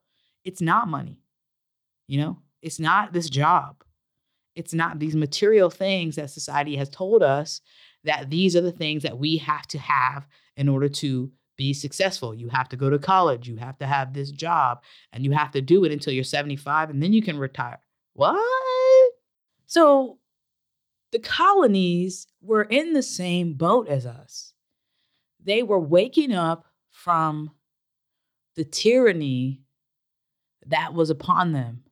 It's 0.44 0.62
not 0.62 0.88
money, 0.88 1.20
you 2.08 2.20
know, 2.20 2.40
it's 2.62 2.80
not 2.80 3.14
this 3.14 3.30
job. 3.30 3.84
It's 4.56 4.74
not 4.74 5.00
these 5.00 5.16
material 5.16 5.70
things 5.70 6.18
that 6.18 6.30
society 6.30 6.76
has 6.76 6.90
told 6.90 7.24
us 7.24 7.62
that 8.04 8.30
these 8.30 8.56
are 8.56 8.62
the 8.62 8.72
things 8.72 9.04
that 9.04 9.18
we 9.18 9.38
have 9.38 9.66
to 9.68 9.80
have 9.80 10.28
in 10.58 10.68
order 10.68 10.90
to 10.90 11.32
be 11.62 11.76
successful. 11.76 12.34
You 12.34 12.50
have 12.50 12.70
to 12.70 12.76
go 12.76 12.90
to 12.90 12.98
college, 12.98 13.48
you 13.48 13.58
have 13.58 13.78
to 13.78 13.86
have 13.86 14.14
this 14.14 14.32
job, 14.32 14.82
and 15.14 15.24
you 15.24 15.30
have 15.32 15.52
to 15.52 15.62
do 15.62 15.86
it 15.86 15.92
until 15.92 16.12
you're 16.12 16.24
75 16.24 16.90
and 16.90 17.04
then 17.04 17.14
you 17.14 17.22
can 17.22 17.38
retire. 17.38 17.78
What? 18.14 19.12
So 19.68 20.18
the 21.12 21.20
colonies 21.20 22.26
were 22.42 22.64
in 22.64 22.94
the 22.94 23.04
same 23.04 23.54
boat 23.54 23.88
as 23.88 24.08
us. 24.08 24.54
They 25.44 25.62
were 25.62 25.80
waking 25.80 26.34
up 26.34 26.66
from 26.90 27.52
the 28.56 28.64
tyranny 28.64 29.62
that 30.66 30.96
was 30.96 31.12
upon 31.12 31.52
them. 31.52 31.84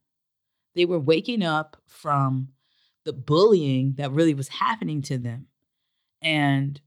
They 0.74 0.84
were 0.84 0.98
waking 0.98 1.44
up 1.44 1.76
from 1.86 2.48
the 3.04 3.12
bullying 3.12 3.94
that 3.98 4.10
really 4.10 4.34
was 4.34 4.48
happening 4.48 5.00
to 5.02 5.16
them. 5.16 5.46
And 6.22 6.80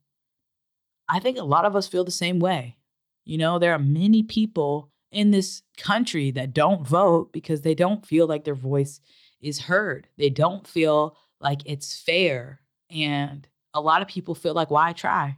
I 1.13 1.19
think 1.19 1.37
a 1.37 1.43
lot 1.43 1.65
of 1.65 1.75
us 1.75 1.87
feel 1.87 2.03
the 2.03 2.09
same 2.09 2.39
way. 2.39 2.75
You 3.23 3.37
know, 3.37 3.59
there 3.59 3.71
are 3.71 3.79
many 3.79 4.23
people 4.23 4.89
in 5.11 5.29
this 5.29 5.61
country 5.77 6.31
that 6.31 6.55
don't 6.55 6.87
vote 6.87 7.31
because 7.31 7.61
they 7.61 7.75
don't 7.75 8.03
feel 8.03 8.25
like 8.25 8.45
their 8.45 8.55
voice 8.55 8.99
is 9.39 9.59
heard. 9.59 10.07
They 10.17 10.31
don't 10.31 10.67
feel 10.67 11.15
like 11.39 11.61
it's 11.67 12.01
fair. 12.01 12.61
And 12.89 13.47
a 13.75 13.79
lot 13.79 14.01
of 14.01 14.07
people 14.07 14.33
feel 14.33 14.55
like, 14.55 14.71
why 14.71 14.91
try? 14.91 15.37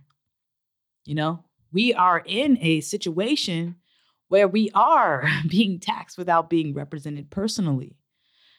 You 1.04 1.16
know, 1.16 1.44
we 1.74 1.94
are 1.94 2.24
in 2.26 2.58
a 2.62 2.80
situation 2.80 3.76
where 4.30 4.48
we 4.48 4.72
are 4.74 5.28
being 5.50 5.82
taxed 5.82 6.18
without 6.18 6.50
being 6.50 6.74
represented 6.74 7.30
personally. 7.30 7.98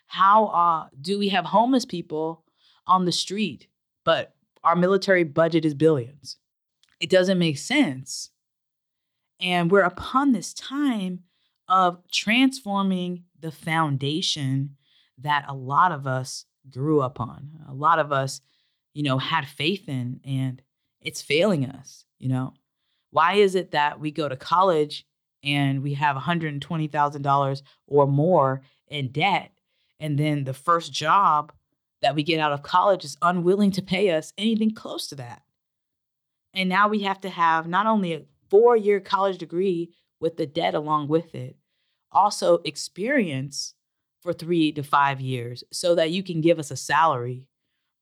How 0.07 0.49
uh, 0.49 0.89
do 1.01 1.19
we 1.19 1.31
have 1.31 1.47
homeless 1.47 1.87
people 1.87 2.45
on 2.87 3.07
the 3.07 3.13
street, 3.13 3.69
but 4.05 4.35
our 4.63 4.77
military 4.77 5.25
budget 5.25 5.65
is 5.65 5.73
billions? 5.73 6.37
It 7.01 7.11
doesn't 7.11 7.39
make 7.39 7.59
sense. 7.59 8.31
And 9.41 9.71
we're 9.71 9.83
upon 9.83 10.33
this 10.33 10.55
time 10.55 11.21
of 11.69 12.03
transforming 12.11 13.25
the 13.39 13.53
foundation 13.53 14.77
that 15.19 15.45
a 15.49 15.55
lot 15.55 15.93
of 15.93 16.07
us 16.07 16.47
grew 16.71 17.01
up 17.01 17.21
on. 17.21 17.51
A 17.69 17.75
lot 17.75 17.99
of 17.99 18.13
us, 18.13 18.41
you 18.95 19.03
know, 19.03 19.19
had 19.19 19.47
faith 19.47 19.89
in, 19.89 20.21
and 20.25 20.63
it's 21.01 21.23
failing 21.23 21.67
us, 21.67 22.05
you 22.19 22.29
know. 22.29 22.55
Why 23.11 23.35
is 23.35 23.55
it 23.55 23.73
that 23.73 24.01
we 24.01 24.11
go 24.11 24.29
to 24.29 24.37
college 24.37 25.07
and 25.45 25.83
we 25.83 25.95
have 25.95 26.17
$120,000 26.17 27.63
or 27.87 28.07
more 28.07 28.63
in 28.89 29.13
debt, 29.13 29.53
and 30.01 30.19
then 30.19 30.45
the 30.45 30.55
first 30.55 30.93
job 30.93 31.53
that 32.03 32.15
we 32.15 32.23
get 32.23 32.41
out 32.41 32.53
of 32.53 32.63
college 32.63 33.05
is 33.05 33.17
unwilling 33.23 33.71
to 33.73 33.83
pay 33.83 34.11
us 34.11 34.33
anything 34.37 34.75
close 34.75 35.07
to 35.09 35.15
that? 35.17 35.43
And 36.57 36.69
now 36.69 36.89
we 36.89 37.01
have 37.03 37.21
to 37.21 37.29
have 37.29 37.69
not 37.69 37.87
only 37.87 38.15
a 38.15 38.23
four 38.49 38.77
year 38.77 38.99
college 38.99 39.39
degree 39.39 39.93
with 40.19 40.39
the 40.39 40.47
debt 40.47 40.75
along 40.75 41.09
with 41.09 41.35
it, 41.35 41.57
also 42.11 42.59
experience 42.65 43.75
for 44.21 44.33
three 44.33 44.73
to 44.73 44.83
five 44.83 45.21
years 45.21 45.63
so 45.71 45.95
that 45.95 46.11
you 46.11 46.23
can 46.23 46.41
give 46.41 46.59
us 46.59 46.71
a 46.71 46.77
salary 46.77 47.45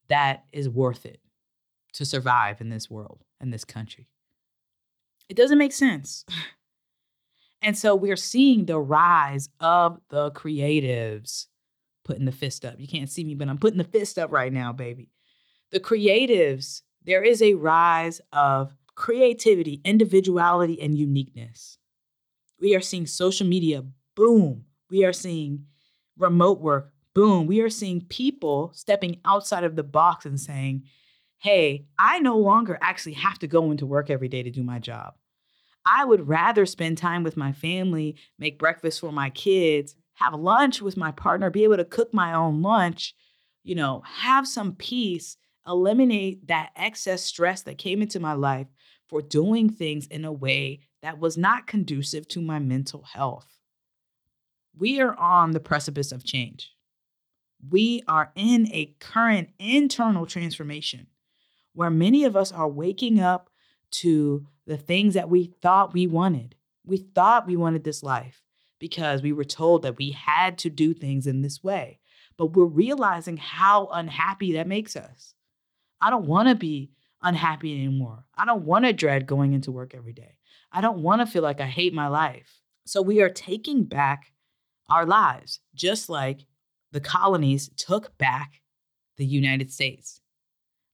that 0.09 0.45
is 0.53 0.69
worth 0.69 1.05
it 1.05 1.21
to 1.95 2.05
survive 2.05 2.61
in 2.61 2.71
this 2.71 2.89
world 2.89 3.25
in 3.41 3.51
this 3.51 3.65
country. 3.65 4.09
It 5.29 5.37
doesn't 5.37 5.59
make 5.59 5.73
sense. 5.73 6.25
And 7.65 7.79
so 7.79 7.97
we're 7.97 8.15
seeing 8.15 8.67
the 8.67 8.79
rise 8.79 9.49
of 9.59 9.99
the 10.11 10.31
creatives 10.33 11.47
putting 12.05 12.27
the 12.27 12.33
fist 12.33 12.63
up. 12.63 12.79
You 12.79 12.87
can't 12.87 13.09
see 13.09 13.25
me, 13.25 13.35
but 13.35 13.49
I'm 13.49 13.57
putting 13.57 13.79
the 13.79 13.85
fist 13.85 14.19
up 14.19 14.31
right 14.31 14.53
now, 14.53 14.75
baby. 14.75 15.09
The 15.73 15.81
creatives, 15.81 16.83
there 17.05 17.23
is 17.23 17.43
a 17.43 17.55
rise 17.55 18.21
of 18.33 18.75
creativity, 18.95 19.81
individuality, 19.85 20.81
and 20.81 20.97
uniqueness. 20.97 21.79
We 22.61 22.75
are 22.75 22.81
seeing 22.81 23.07
social 23.07 23.47
media 23.47 23.85
boom. 24.15 24.65
We 24.91 25.05
are 25.05 25.13
seeing 25.13 25.67
remote 26.17 26.61
work, 26.61 26.93
boom, 27.15 27.47
we 27.47 27.61
are 27.61 27.71
seeing 27.71 28.03
people 28.03 28.71
stepping 28.75 29.21
outside 29.25 29.65
of 29.65 29.77
the 29.77 29.83
box 29.83 30.27
and 30.27 30.39
saying, 30.39 30.85
hey, 31.39 31.87
I 31.99 32.21
no 32.21 32.39
longer 32.39 32.79
actually 32.81 33.15
have 33.15 33.39
to 33.41 33.47
go 33.47 33.71
into 33.71 33.87
work 33.87 34.11
every 34.11 34.29
day 34.29 34.43
to 34.43 34.51
do 34.51 34.63
my 34.63 34.79
job. 34.79 35.15
I 35.87 36.05
would 36.05 36.29
rather 36.29 36.65
spend 36.65 36.97
time 36.97 37.23
with 37.23 37.37
my 37.37 37.53
family, 37.53 38.17
make 38.39 38.59
breakfast 38.59 39.01
for 39.01 39.13
my 39.13 39.31
kids, 39.31 39.95
have 40.15 40.35
lunch 40.35 40.81
with 40.81 40.97
my 40.97 41.11
partner, 41.11 41.51
be 41.51 41.65
able 41.65 41.77
to 41.77 41.85
cook 41.85 42.15
my 42.15 42.33
own 42.33 42.63
lunch, 42.63 43.15
you 43.63 43.75
know, 43.75 44.03
have 44.07 44.47
some 44.49 44.75
peace, 44.75 45.37
eliminate 45.67 46.47
that 46.49 46.71
excess 46.77 47.23
stress 47.23 47.63
that 47.63 47.79
came 47.79 48.03
into 48.03 48.21
my 48.21 48.33
life 48.33 48.67
for 49.09 49.23
doing 49.23 49.69
things 49.69 50.07
in 50.07 50.25
a 50.25 50.33
way 50.33 50.81
that 51.03 51.19
was 51.19 51.37
not 51.37 51.67
conducive 51.67 52.27
to 52.29 52.41
my 52.41 52.59
mental 52.59 53.03
health 53.03 53.55
we 54.79 55.01
are 55.01 55.15
on 55.17 55.53
the 55.53 55.61
precipice 55.61 56.13
of 56.13 56.25
change. 56.25 56.73
We 57.71 58.03
are 58.09 58.33
in 58.35 58.69
a 58.73 58.95
current 59.01 59.51
internal 59.59 60.27
transformation 60.27 61.07
where 61.73 61.91
many 61.91 62.25
of 62.25 62.37
us 62.37 62.53
are 62.53 62.69
waking 62.69 63.21
up 63.21 63.51
to 63.91 64.47
the 64.67 64.77
things 64.77 65.15
that 65.15 65.29
we 65.29 65.53
thought 65.63 65.95
we 65.95 66.07
wanted. 66.07 66.57
We 66.85 66.99
thought 66.99 67.47
we 67.47 67.57
wanted 67.57 67.85
this 67.85 68.03
life 68.03 68.43
because 68.79 69.23
we 69.23 69.33
were 69.33 69.45
told 69.45 69.83
that 69.83 69.97
we 69.97 70.11
had 70.11 70.59
to 70.59 70.71
do 70.71 70.93
things 70.93 71.27
in 71.27 71.43
this 71.43 71.63
way. 71.63 72.01
But 72.37 72.57
we're 72.57 72.65
realizing 72.65 73.37
how 73.37 73.87
unhappy 73.93 74.53
that 74.55 74.67
makes 74.67 74.97
us. 74.97 75.34
I 76.05 76.11
don't 76.11 76.27
want 76.27 76.51
to 76.51 76.55
be 76.55 76.91
unhappy 77.23 77.73
anymore. 77.73 78.27
I 78.37 78.45
don't 78.45 78.67
want 78.67 78.85
to 78.85 78.93
dread 78.93 79.27
going 79.27 79.55
into 79.55 79.73
work 79.73 79.95
every 79.95 80.13
day. 80.13 80.37
I 80.71 80.83
don't 80.83 80.99
want 80.99 81.23
to 81.23 81.27
feel 81.27 81.43
like 81.43 81.63
I 81.63 81.67
hate 81.67 81.95
my 81.95 82.09
life. 82.09 82.61
So 82.85 83.01
we 83.01 83.23
are 83.23 83.31
taking 83.31 83.85
back 83.85 84.35
our 84.91 85.07
lives, 85.07 85.61
just 85.75 86.11
like 86.11 86.45
the 86.93 87.01
colonies 87.01 87.71
took 87.79 88.19
back 88.19 88.61
the 89.17 89.25
United 89.25 89.73
States. 89.73 90.21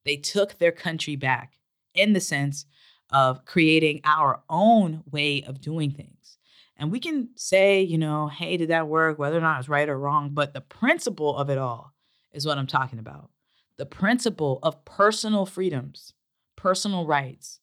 They 0.04 0.14
took 0.14 0.58
their 0.58 0.70
country 0.70 1.16
back 1.16 1.54
in 1.92 2.12
the 2.12 2.20
sense 2.20 2.66
of 3.12 3.44
creating 3.44 4.02
our 4.04 4.44
own 4.48 5.02
way 5.10 5.42
of 5.42 5.60
doing 5.60 5.90
things. 5.90 6.38
And 6.76 6.92
we 6.92 7.00
can 7.00 7.30
say, 7.34 7.82
you 7.82 7.98
know, 7.98 8.28
hey, 8.28 8.56
did 8.56 8.70
that 8.70 8.86
work? 8.86 9.18
Whether 9.18 9.38
or 9.38 9.40
not 9.40 9.58
it's 9.58 9.68
right 9.68 9.88
or 9.88 9.98
wrong, 9.98 10.30
but 10.34 10.54
the 10.54 10.60
principle 10.60 11.36
of 11.36 11.50
it 11.50 11.58
all 11.58 11.92
is 12.32 12.46
what 12.46 12.58
I'm 12.58 12.68
talking 12.68 13.00
about. 13.00 13.28
The 13.80 13.86
principle 13.86 14.58
of 14.62 14.84
personal 14.84 15.46
freedoms, 15.46 16.12
personal 16.54 17.06
rights, 17.06 17.60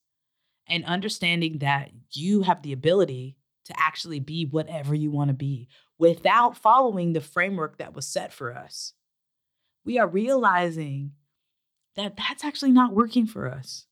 and 0.67 0.83
understanding 0.83 1.59
that 1.59 1.91
you 2.11 2.41
have 2.41 2.63
the 2.63 2.73
ability 2.73 3.37
to 3.65 3.73
actually 3.77 4.19
be 4.19 4.43
whatever 4.43 4.95
you 4.95 5.11
want 5.11 5.27
to 5.27 5.35
be 5.35 5.67
without 5.99 6.57
following 6.57 7.13
the 7.13 7.21
framework 7.21 7.77
that 7.77 7.93
was 7.93 8.07
set 8.07 8.33
for 8.33 8.51
us. 8.51 8.93
We 9.85 9.99
are 9.99 10.07
realizing 10.07 11.11
that 11.95 12.17
that's 12.17 12.43
actually 12.43 12.71
not 12.71 12.95
working 12.95 13.27
for 13.27 13.47
us. 13.47 13.85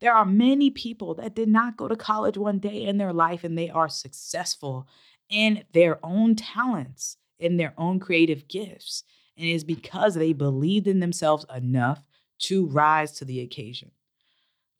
There 0.00 0.12
are 0.12 0.24
many 0.24 0.70
people 0.70 1.14
that 1.14 1.36
did 1.36 1.48
not 1.48 1.76
go 1.76 1.86
to 1.86 1.94
college 1.94 2.36
one 2.36 2.58
day 2.58 2.82
in 2.82 2.98
their 2.98 3.12
life 3.12 3.44
and 3.44 3.56
they 3.56 3.70
are 3.70 3.88
successful 3.88 4.88
in 5.30 5.62
their 5.72 6.04
own 6.04 6.34
talents, 6.34 7.16
in 7.38 7.58
their 7.58 7.74
own 7.78 8.00
creative 8.00 8.48
gifts. 8.48 9.04
And 9.38 9.46
it 9.46 9.52
is 9.52 9.64
because 9.64 10.14
they 10.14 10.32
believed 10.32 10.88
in 10.88 11.00
themselves 11.00 11.46
enough 11.54 12.02
to 12.40 12.66
rise 12.66 13.12
to 13.12 13.24
the 13.24 13.40
occasion. 13.40 13.92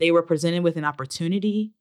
They 0.01 0.11
were 0.11 0.23
presented 0.23 0.63
with 0.63 0.77
an 0.77 0.85
opportunity 0.85 1.73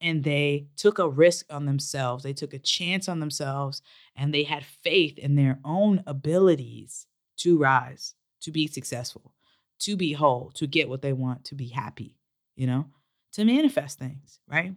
and 0.00 0.24
they 0.24 0.66
took 0.76 0.98
a 0.98 1.08
risk 1.08 1.46
on 1.50 1.64
themselves. 1.64 2.24
They 2.24 2.32
took 2.32 2.52
a 2.52 2.58
chance 2.58 3.08
on 3.08 3.20
themselves 3.20 3.82
and 4.16 4.34
they 4.34 4.42
had 4.42 4.64
faith 4.64 5.16
in 5.18 5.34
their 5.36 5.60
own 5.64 6.02
abilities 6.06 7.06
to 7.38 7.58
rise, 7.58 8.14
to 8.42 8.50
be 8.50 8.66
successful, 8.66 9.32
to 9.80 9.96
be 9.96 10.12
whole, 10.12 10.50
to 10.54 10.66
get 10.66 10.88
what 10.88 11.02
they 11.02 11.12
want, 11.12 11.44
to 11.46 11.54
be 11.54 11.68
happy, 11.68 12.16
you 12.56 12.66
know, 12.66 12.86
to 13.32 13.44
manifest 13.44 13.98
things, 13.98 14.40
right? 14.48 14.74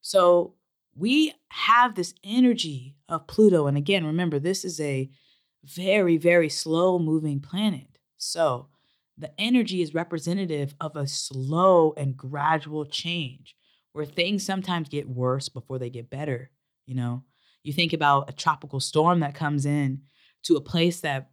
So 0.00 0.54
we 0.94 1.34
have 1.48 1.94
this 1.94 2.14
energy 2.22 2.96
of 3.08 3.26
Pluto. 3.26 3.66
And 3.66 3.76
again, 3.76 4.06
remember, 4.06 4.38
this 4.38 4.64
is 4.64 4.80
a 4.80 5.10
very, 5.64 6.16
very 6.16 6.48
slow 6.48 6.98
moving 6.98 7.40
planet. 7.40 7.98
So 8.16 8.68
the 9.16 9.32
energy 9.40 9.82
is 9.82 9.94
representative 9.94 10.74
of 10.80 10.96
a 10.96 11.06
slow 11.06 11.94
and 11.96 12.16
gradual 12.16 12.84
change 12.84 13.56
where 13.92 14.04
things 14.04 14.44
sometimes 14.44 14.88
get 14.88 15.08
worse 15.08 15.48
before 15.48 15.78
they 15.78 15.90
get 15.90 16.10
better. 16.10 16.50
You 16.86 16.96
know, 16.96 17.22
you 17.62 17.72
think 17.72 17.92
about 17.92 18.28
a 18.28 18.32
tropical 18.32 18.80
storm 18.80 19.20
that 19.20 19.34
comes 19.34 19.66
in 19.66 20.02
to 20.44 20.56
a 20.56 20.60
place 20.60 21.00
that, 21.00 21.30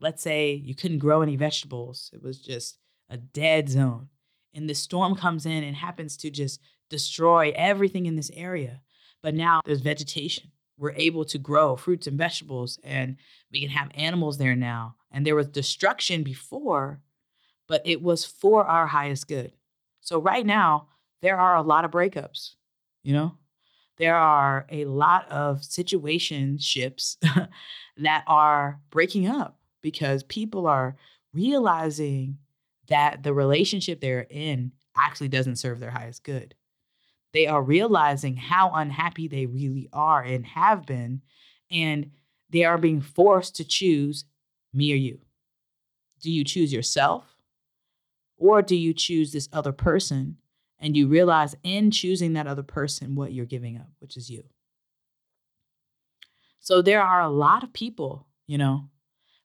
let's 0.00 0.22
say, 0.22 0.52
you 0.52 0.74
couldn't 0.74 0.98
grow 0.98 1.22
any 1.22 1.36
vegetables, 1.36 2.10
it 2.12 2.22
was 2.22 2.40
just 2.40 2.78
a 3.08 3.16
dead 3.16 3.68
zone. 3.68 4.08
And 4.54 4.68
the 4.68 4.74
storm 4.74 5.16
comes 5.16 5.46
in 5.46 5.64
and 5.64 5.74
happens 5.74 6.16
to 6.18 6.30
just 6.30 6.60
destroy 6.90 7.52
everything 7.56 8.04
in 8.06 8.16
this 8.16 8.30
area. 8.34 8.82
But 9.22 9.34
now 9.34 9.62
there's 9.64 9.80
vegetation. 9.80 10.50
We're 10.78 10.92
able 10.92 11.24
to 11.26 11.38
grow 11.38 11.76
fruits 11.76 12.06
and 12.06 12.18
vegetables, 12.18 12.78
and 12.82 13.16
we 13.52 13.60
can 13.60 13.70
have 13.70 13.90
animals 13.94 14.38
there 14.38 14.56
now. 14.56 14.96
And 15.10 15.26
there 15.26 15.36
was 15.36 15.48
destruction 15.48 16.22
before, 16.22 17.00
but 17.68 17.82
it 17.84 18.02
was 18.02 18.24
for 18.24 18.64
our 18.64 18.86
highest 18.86 19.28
good. 19.28 19.52
So 20.00 20.20
right 20.20 20.44
now, 20.44 20.88
there 21.20 21.38
are 21.38 21.56
a 21.56 21.62
lot 21.62 21.84
of 21.84 21.90
breakups, 21.90 22.54
you 23.02 23.12
know? 23.12 23.36
There 23.98 24.16
are 24.16 24.66
a 24.70 24.86
lot 24.86 25.30
of 25.30 25.60
situationships 25.60 27.16
that 27.98 28.24
are 28.26 28.80
breaking 28.90 29.28
up 29.28 29.58
because 29.82 30.22
people 30.24 30.66
are 30.66 30.96
realizing 31.32 32.38
that 32.88 33.22
the 33.22 33.34
relationship 33.34 34.00
they're 34.00 34.26
in 34.28 34.72
actually 34.96 35.28
doesn't 35.28 35.56
serve 35.56 35.78
their 35.78 35.90
highest 35.90 36.24
good. 36.24 36.54
They 37.32 37.46
are 37.46 37.62
realizing 37.62 38.36
how 38.36 38.72
unhappy 38.74 39.28
they 39.28 39.46
really 39.46 39.88
are 39.92 40.22
and 40.22 40.44
have 40.46 40.84
been, 40.86 41.22
and 41.70 42.10
they 42.50 42.64
are 42.64 42.78
being 42.78 43.00
forced 43.00 43.56
to 43.56 43.64
choose 43.64 44.24
me 44.74 44.92
or 44.92 44.96
you. 44.96 45.20
Do 46.20 46.30
you 46.30 46.44
choose 46.44 46.72
yourself? 46.72 47.24
Or 48.36 48.60
do 48.60 48.76
you 48.76 48.92
choose 48.92 49.32
this 49.32 49.48
other 49.52 49.72
person 49.72 50.36
and 50.78 50.96
you 50.96 51.06
realize 51.06 51.54
in 51.62 51.90
choosing 51.90 52.32
that 52.32 52.46
other 52.46 52.62
person 52.62 53.14
what 53.14 53.32
you're 53.32 53.46
giving 53.46 53.76
up, 53.76 53.88
which 54.00 54.16
is 54.16 54.28
you? 54.28 54.44
So 56.60 56.82
there 56.82 57.02
are 57.02 57.20
a 57.20 57.28
lot 57.28 57.62
of 57.62 57.72
people, 57.72 58.26
you 58.46 58.58
know, 58.58 58.88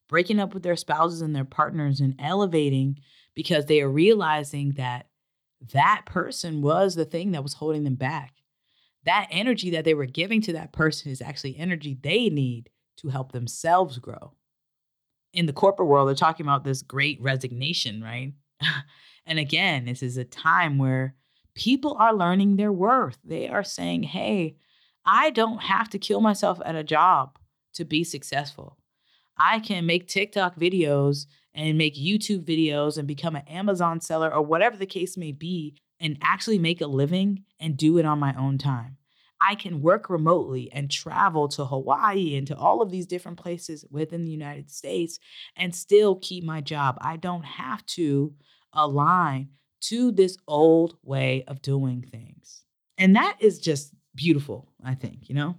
breaking 0.08 0.40
up 0.40 0.54
with 0.54 0.64
their 0.64 0.76
spouses 0.76 1.22
and 1.22 1.36
their 1.36 1.46
partners 1.46 2.00
and 2.00 2.16
elevating 2.20 3.00
because 3.36 3.66
they 3.66 3.82
are 3.82 3.90
realizing 3.90 4.74
that 4.74 5.07
that 5.74 6.04
person 6.06 6.62
was 6.62 6.96
the 6.96 7.06
thing 7.06 7.32
that 7.32 7.44
was 7.44 7.54
holding 7.54 7.84
them 7.84 7.96
back. 7.96 8.34
That 9.06 9.28
energy 9.32 9.70
that 9.72 9.86
they 9.86 9.94
were 9.94 10.06
giving 10.06 10.42
to 10.44 10.54
that 10.54 10.74
person 10.74 11.12
is 11.12 11.22
actually 11.22 11.58
energy 11.58 11.98
they 12.02 12.30
need 12.30 12.70
to 12.98 13.10
help 13.10 13.32
themselves 13.32 14.00
grow. 14.00 14.34
In 15.34 15.46
the 15.46 15.54
corporate 15.54 15.88
world, 15.88 16.08
they're 16.08 16.16
talking 16.16 16.46
about 16.46 16.64
this 16.64 16.82
great 16.82 17.22
resignation, 17.22 18.04
right? 18.04 18.34
and 19.26 19.40
again, 19.40 19.86
this 19.86 20.02
is 20.02 20.18
a 20.18 20.24
time 20.24 20.78
where 20.78 21.16
people 21.56 21.96
are 22.00 22.14
learning 22.14 22.56
their 22.56 22.72
worth. 22.72 23.18
They 23.24 23.48
are 23.48 23.64
saying, 23.64 24.04
hey, 24.04 24.58
I 25.06 25.30
don't 25.30 25.60
have 25.60 25.90
to 25.90 26.00
kill 26.00 26.22
myself 26.22 26.60
at 26.66 26.76
a 26.76 26.84
job 26.84 27.38
to 27.74 27.86
be 27.86 28.04
successful. 28.04 28.78
I 29.38 29.60
can 29.60 29.86
make 29.86 30.08
TikTok 30.08 30.56
videos 30.56 31.28
and 31.58 31.78
make 31.78 31.96
YouTube 31.96 32.46
videos 32.46 32.98
and 32.98 33.08
become 33.08 33.36
an 33.36 33.48
Amazon 33.48 34.00
seller 34.00 34.34
or 34.34 34.44
whatever 34.44 34.78
the 34.78 34.86
case 34.86 35.18
may 35.18 35.32
be 35.32 35.76
and 36.00 36.18
actually 36.22 36.60
make 36.60 36.80
a 36.80 36.88
living 36.88 37.44
and 37.60 37.76
do 37.76 37.98
it 37.98 38.06
on 38.06 38.20
my 38.20 38.34
own 38.38 38.60
time. 38.60 38.98
I 39.42 39.56
can 39.56 39.82
work 39.82 40.10
remotely 40.10 40.72
and 40.72 40.90
travel 40.90 41.48
to 41.50 41.66
Hawaii 41.66 42.36
and 42.36 42.46
to 42.48 42.56
all 42.56 42.82
of 42.82 42.92
these 42.92 43.08
different 43.08 43.40
places 43.40 43.86
within 43.90 44.24
the 44.24 44.32
United 44.32 44.72
States 44.72 45.20
and 45.56 45.76
still 45.76 46.16
keep 46.16 46.44
my 46.44 46.62
job. 46.62 46.98
I 47.02 47.18
don't 47.18 47.46
have 47.46 47.86
to 47.88 48.34
align 48.74 49.50
to 49.82 50.12
this 50.12 50.38
old 50.48 50.98
way 51.04 51.44
of 51.48 51.62
doing 51.62 52.04
things. 52.04 52.64
And 52.98 53.16
that 53.16 53.38
is 53.40 53.60
just 53.60 53.94
beautiful, 54.16 54.72
I 54.84 54.96
think, 54.96 55.30
you 55.30 55.36
know? 55.36 55.56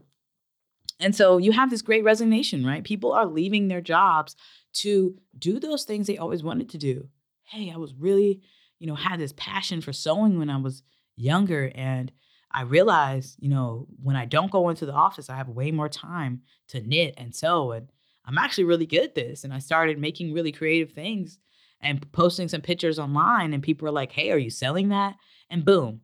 And 1.00 1.14
so 1.14 1.38
you 1.38 1.52
have 1.52 1.70
this 1.70 1.82
great 1.82 2.04
resignation, 2.04 2.66
right? 2.66 2.82
People 2.82 3.12
are 3.12 3.26
leaving 3.26 3.68
their 3.68 3.80
jobs 3.80 4.34
to 4.74 5.16
do 5.38 5.60
those 5.60 5.84
things 5.84 6.06
they 6.06 6.18
always 6.18 6.42
wanted 6.42 6.68
to 6.70 6.78
do. 6.78 7.08
Hey, 7.44 7.70
I 7.72 7.76
was 7.76 7.94
really, 7.94 8.42
you 8.78 8.86
know, 8.86 8.94
had 8.94 9.20
this 9.20 9.32
passion 9.36 9.80
for 9.80 9.92
sewing 9.92 10.38
when 10.38 10.50
I 10.50 10.56
was 10.56 10.82
younger. 11.16 11.70
And 11.74 12.12
I 12.50 12.62
realized, 12.62 13.36
you 13.38 13.48
know, 13.48 13.86
when 14.02 14.16
I 14.16 14.24
don't 14.24 14.50
go 14.50 14.68
into 14.68 14.86
the 14.86 14.92
office, 14.92 15.30
I 15.30 15.36
have 15.36 15.48
way 15.48 15.70
more 15.70 15.88
time 15.88 16.42
to 16.68 16.80
knit 16.80 17.14
and 17.16 17.34
sew. 17.34 17.72
And 17.72 17.90
I'm 18.24 18.38
actually 18.38 18.64
really 18.64 18.86
good 18.86 19.04
at 19.04 19.14
this. 19.14 19.44
And 19.44 19.54
I 19.54 19.58
started 19.60 19.98
making 19.98 20.32
really 20.32 20.52
creative 20.52 20.92
things 20.92 21.38
and 21.80 22.10
posting 22.12 22.48
some 22.48 22.60
pictures 22.60 22.98
online. 22.98 23.54
And 23.54 23.62
people 23.62 23.86
are 23.86 23.92
like, 23.92 24.12
hey, 24.12 24.32
are 24.32 24.38
you 24.38 24.50
selling 24.50 24.88
that? 24.88 25.14
And 25.48 25.64
boom, 25.64 26.00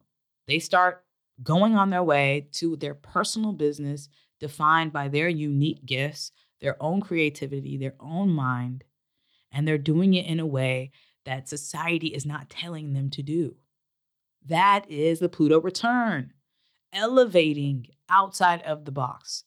they 0.46 0.58
start 0.60 1.04
going 1.42 1.74
on 1.74 1.90
their 1.90 2.02
way 2.02 2.48
to 2.52 2.76
their 2.76 2.94
personal 2.94 3.52
business 3.52 4.08
defined 4.44 4.92
by 4.92 5.08
their 5.08 5.26
unique 5.26 5.86
gifts, 5.86 6.30
their 6.60 6.76
own 6.82 7.00
creativity, 7.00 7.78
their 7.78 7.94
own 7.98 8.28
mind, 8.28 8.84
and 9.50 9.66
they're 9.66 9.78
doing 9.78 10.12
it 10.12 10.26
in 10.26 10.38
a 10.38 10.44
way 10.44 10.90
that 11.24 11.48
society 11.48 12.08
is 12.08 12.26
not 12.26 12.50
telling 12.50 12.92
them 12.92 13.08
to 13.08 13.22
do. 13.22 13.56
That 14.44 14.84
is 14.90 15.18
the 15.18 15.30
Pluto 15.30 15.62
return, 15.62 16.34
elevating 16.92 17.86
outside 18.10 18.60
of 18.64 18.84
the 18.84 18.92
box, 18.92 19.44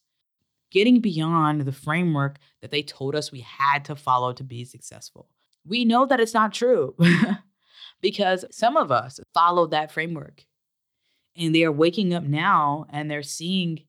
getting 0.72 0.98
beyond 0.98 1.60
the 1.60 1.70
framework 1.70 2.38
that 2.60 2.72
they 2.72 2.82
told 2.82 3.14
us 3.14 3.30
we 3.30 3.42
had 3.42 3.84
to 3.84 3.94
follow 3.94 4.32
to 4.32 4.42
be 4.42 4.64
successful. 4.64 5.28
We 5.64 5.84
know 5.84 6.06
that 6.06 6.18
it's 6.18 6.34
not 6.34 6.52
true 6.52 6.96
because 8.00 8.44
some 8.50 8.76
of 8.76 8.90
us 8.90 9.20
followed 9.32 9.70
that 9.70 9.92
framework 9.92 10.44
and 11.36 11.54
they 11.54 11.62
are 11.62 11.70
waking 11.70 12.12
up 12.14 12.24
now 12.24 12.86
and 12.90 13.08
they're 13.08 13.22
seeing 13.22 13.84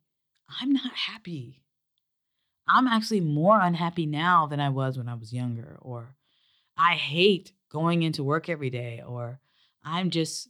I'm 0.61 0.73
not 0.73 0.93
happy. 0.93 1.63
I'm 2.67 2.87
actually 2.87 3.21
more 3.21 3.59
unhappy 3.59 4.05
now 4.05 4.47
than 4.47 4.59
I 4.59 4.69
was 4.69 4.97
when 4.97 5.09
I 5.09 5.15
was 5.15 5.33
younger, 5.33 5.77
or 5.81 6.15
I 6.77 6.93
hate 6.93 7.51
going 7.71 8.03
into 8.03 8.23
work 8.23 8.47
every 8.47 8.69
day, 8.69 9.01
or 9.05 9.39
I'm 9.83 10.09
just 10.09 10.47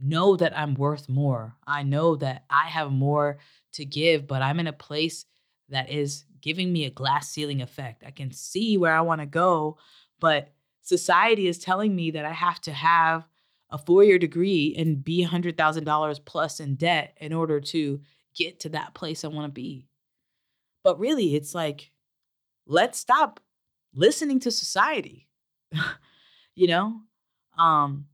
know 0.00 0.36
that 0.36 0.56
I'm 0.56 0.74
worth 0.74 1.08
more. 1.08 1.56
I 1.66 1.82
know 1.82 2.16
that 2.16 2.44
I 2.48 2.66
have 2.66 2.92
more 2.92 3.38
to 3.72 3.84
give, 3.84 4.26
but 4.26 4.42
I'm 4.42 4.60
in 4.60 4.66
a 4.66 4.72
place 4.72 5.24
that 5.68 5.90
is 5.90 6.24
giving 6.40 6.72
me 6.72 6.84
a 6.84 6.90
glass 6.90 7.28
ceiling 7.28 7.60
effect. 7.60 8.04
I 8.06 8.12
can 8.12 8.32
see 8.32 8.78
where 8.78 8.94
I 8.94 9.00
want 9.00 9.20
to 9.20 9.26
go, 9.26 9.78
but 10.20 10.52
society 10.82 11.48
is 11.48 11.58
telling 11.58 11.94
me 11.94 12.12
that 12.12 12.24
I 12.24 12.32
have 12.32 12.60
to 12.62 12.72
have 12.72 13.26
a 13.70 13.78
four 13.78 14.04
year 14.04 14.18
degree 14.18 14.74
and 14.78 15.04
be 15.04 15.26
$100,000 15.26 16.24
plus 16.24 16.60
in 16.60 16.76
debt 16.76 17.16
in 17.20 17.32
order 17.32 17.60
to 17.60 18.00
get 18.38 18.60
to 18.60 18.68
that 18.70 18.94
place 18.94 19.24
I 19.24 19.28
want 19.28 19.46
to 19.46 19.52
be. 19.52 19.88
But 20.84 20.98
really, 20.98 21.34
it's 21.34 21.54
like, 21.54 21.90
let's 22.66 22.98
stop 22.98 23.40
listening 23.94 24.40
to 24.40 24.50
society. 24.50 25.28
you 26.54 26.68
know? 26.68 27.00
Um, 27.56 28.06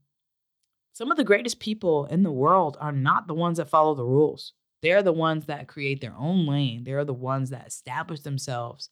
some 0.92 1.10
of 1.10 1.16
the 1.16 1.24
greatest 1.24 1.60
people 1.60 2.06
in 2.06 2.22
the 2.22 2.32
world 2.32 2.76
are 2.80 2.92
not 2.92 3.26
the 3.26 3.34
ones 3.34 3.58
that 3.58 3.68
follow 3.68 3.94
the 3.94 4.04
rules. 4.04 4.52
They're 4.80 5.02
the 5.02 5.12
ones 5.12 5.46
that 5.46 5.66
create 5.66 6.00
their 6.00 6.14
own 6.16 6.46
lane. 6.46 6.84
They're 6.84 7.04
the 7.04 7.12
ones 7.12 7.50
that 7.50 7.66
establish 7.66 8.20
themselves 8.20 8.90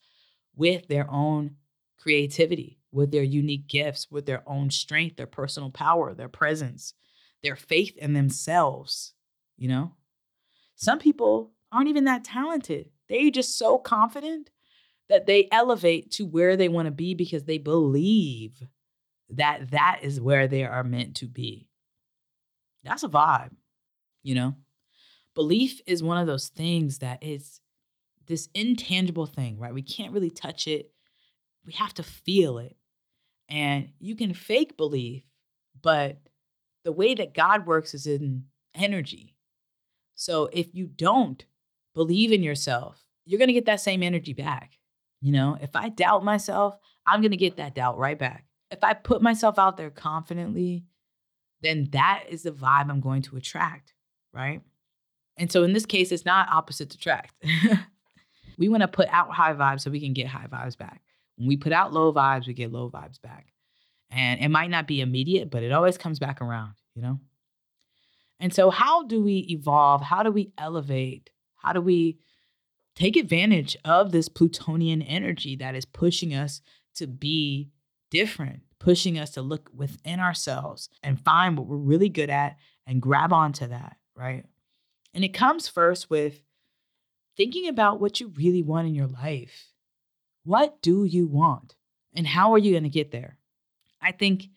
with 0.57 0.89
their 0.89 1.09
own 1.11 1.57
creativity, 1.99 2.79
with 2.91 3.13
their 3.13 3.23
unique 3.23 3.69
gifts, 3.69 4.11
with 4.11 4.27
their 4.27 4.43
own 4.49 4.71
strength, 4.71 5.17
their 5.17 5.27
personal 5.27 5.71
power, 5.71 6.15
their 6.15 6.29
presence, 6.29 6.95
their 7.43 7.57
faith 7.57 7.97
in 7.99 8.15
themselves, 8.15 9.13
you 9.57 9.69
know? 9.69 9.93
Some 10.75 10.99
people 10.99 11.53
aren't 11.71 11.89
even 11.89 12.05
that 12.05 12.25
talented. 12.25 12.91
They're 13.09 13.31
just 13.31 13.59
so 13.59 13.79
confident 13.79 14.51
that 15.09 15.27
they 15.27 15.49
elevate 15.53 16.11
to 16.13 16.25
where 16.25 16.57
they 16.57 16.69
want 16.69 16.87
to 16.87 16.93
be 16.93 17.15
because 17.15 17.45
they 17.45 17.59
believe 17.59 18.63
that 19.31 19.71
that 19.71 20.01
is 20.03 20.21
where 20.21 20.49
they 20.49 20.65
are 20.65 20.85
meant 20.85 21.17
to 21.17 21.27
be. 21.27 21.69
That's 22.85 23.03
a 23.03 23.09
vibe, 23.09 23.51
you 24.23 24.35
know? 24.35 24.55
Belief 25.35 25.81
is 25.87 26.03
one 26.03 26.19
of 26.19 26.27
those 26.27 26.49
things 26.49 26.99
that 26.99 27.23
is 27.23 27.61
this 28.27 28.49
intangible 28.55 29.27
thing, 29.27 29.59
right? 29.59 29.75
We 29.75 29.83
can't 29.83 30.13
really 30.13 30.31
touch 30.31 30.67
it. 30.67 30.91
We 31.65 31.73
have 31.75 31.95
to 31.95 32.03
feel 32.03 32.59
it. 32.59 32.77
And 33.49 33.91
you 33.99 34.15
can 34.15 34.35
fake 34.35 34.77
belief, 34.77 35.23
but 35.81 36.19
the 36.85 36.93
way 36.93 37.15
that 37.15 37.35
God 37.35 37.67
works 37.67 37.95
is 37.95 38.07
in 38.07 38.45
energy. 38.75 39.32
So 40.23 40.49
if 40.53 40.73
you 40.73 40.87
don't 40.87 41.45
believe 41.97 42.31
in 42.31 42.45
yourself, 42.45 43.05
you're 43.25 43.41
going 43.41 43.49
to 43.49 43.55
get 43.55 43.67
that 43.67 43.81
same 43.81 44.05
energy 44.05 44.33
back. 44.33 44.79
You 45.21 45.33
know, 45.33 45.59
if 45.61 45.75
I 45.75 45.89
doubt 45.89 46.23
myself, 46.23 46.77
I'm 47.05 47.23
going 47.23 47.33
to 47.33 47.37
get 47.37 47.57
that 47.57 47.75
doubt 47.75 47.99
right 47.99 48.17
back. 48.17 48.45
If 48.71 48.85
I 48.85 48.95
put 48.95 49.21
myself 49.21 49.59
out 49.59 49.77
there 49.77 49.91
confidently, 49.91 50.85
then 51.61 51.89
that 51.91 52.23
is 52.29 52.45
the 52.45 52.53
vibe 52.53 52.89
I'm 52.89 53.01
going 53.01 53.23
to 53.23 53.37
attract, 53.37 53.95
right? 54.33 54.61
And 55.39 55.51
so 55.51 55.65
in 55.65 55.73
this 55.73 55.87
case, 55.87 56.13
it's 56.13 56.25
not 56.25 56.49
opposite 56.53 56.95
attract. 56.95 57.35
we 58.59 58.69
want 58.69 58.83
to 58.83 58.89
put 58.89 59.09
out 59.09 59.33
high 59.33 59.55
vibes 59.55 59.81
so 59.81 59.91
we 59.91 60.01
can 60.01 60.13
get 60.13 60.29
high 60.29 60.47
vibes 60.47 60.79
back. 60.79 61.03
When 61.35 61.49
we 61.49 61.57
put 61.57 61.73
out 61.73 61.93
low 61.93 62.13
vibes, 62.13 62.47
we 62.47 62.55
get 62.55 62.71
low 62.71 62.89
vibes 62.89 63.21
back. 63.21 63.53
And 64.09 64.41
it 64.41 64.51
might 64.51 64.71
not 64.71 64.87
be 64.87 65.01
immediate, 65.01 65.51
but 65.51 65.65
it 65.65 65.73
always 65.73 65.99
comes 65.99 66.21
back 66.21 66.41
around, 66.41 66.75
you 66.95 67.03
know? 67.03 67.19
And 68.43 68.53
so, 68.53 68.71
how 68.71 69.05
do 69.05 69.23
we 69.23 69.47
evolve? 69.51 70.03
How 70.03 70.25
do 70.25 70.33
we 70.33 70.53
elevate? 70.59 71.31
How 71.55 71.73
do 71.73 71.81
we 71.81 72.19
take 72.97 73.17
advantage 73.17 73.77
of 73.85 74.11
this 74.11 74.29
Plutonian 74.29 75.01
energy 75.01 75.55
that 75.57 75.77
is 75.77 75.85
pushing 75.85 76.35
us 76.35 76.61
to 76.97 77.07
be 77.07 77.71
different, 78.11 78.63
pushing 78.81 79.17
us 79.17 79.31
to 79.31 79.43
look 79.43 79.71
within 79.73 80.19
ourselves 80.19 80.89
and 81.05 81.21
find 81.25 81.57
what 81.57 81.69
we're 81.69 81.77
really 81.77 82.09
good 82.09 82.31
at 82.31 82.57
and 82.85 83.01
grab 83.01 83.33
onto 83.33 83.69
that, 83.69 83.97
right? 84.17 84.45
And 85.15 85.23
it 85.23 85.33
comes 85.33 85.69
first 85.69 86.11
with 86.11 86.43
thinking 87.37 87.69
about 87.69 88.01
what 88.01 88.19
you 88.19 88.33
really 88.35 88.65
want 88.65 88.89
in 88.89 88.95
your 88.97 89.07
life. 89.07 89.69
What 90.43 90.83
do 90.83 91.05
you 91.05 91.29
want? 91.29 91.77
And 92.13 92.27
how 92.27 92.53
are 92.55 92.59
you 92.59 92.73
going 92.73 92.83
to 92.83 92.89
get 92.89 93.13
there? 93.13 93.39
I 94.01 94.11
think 94.11 94.49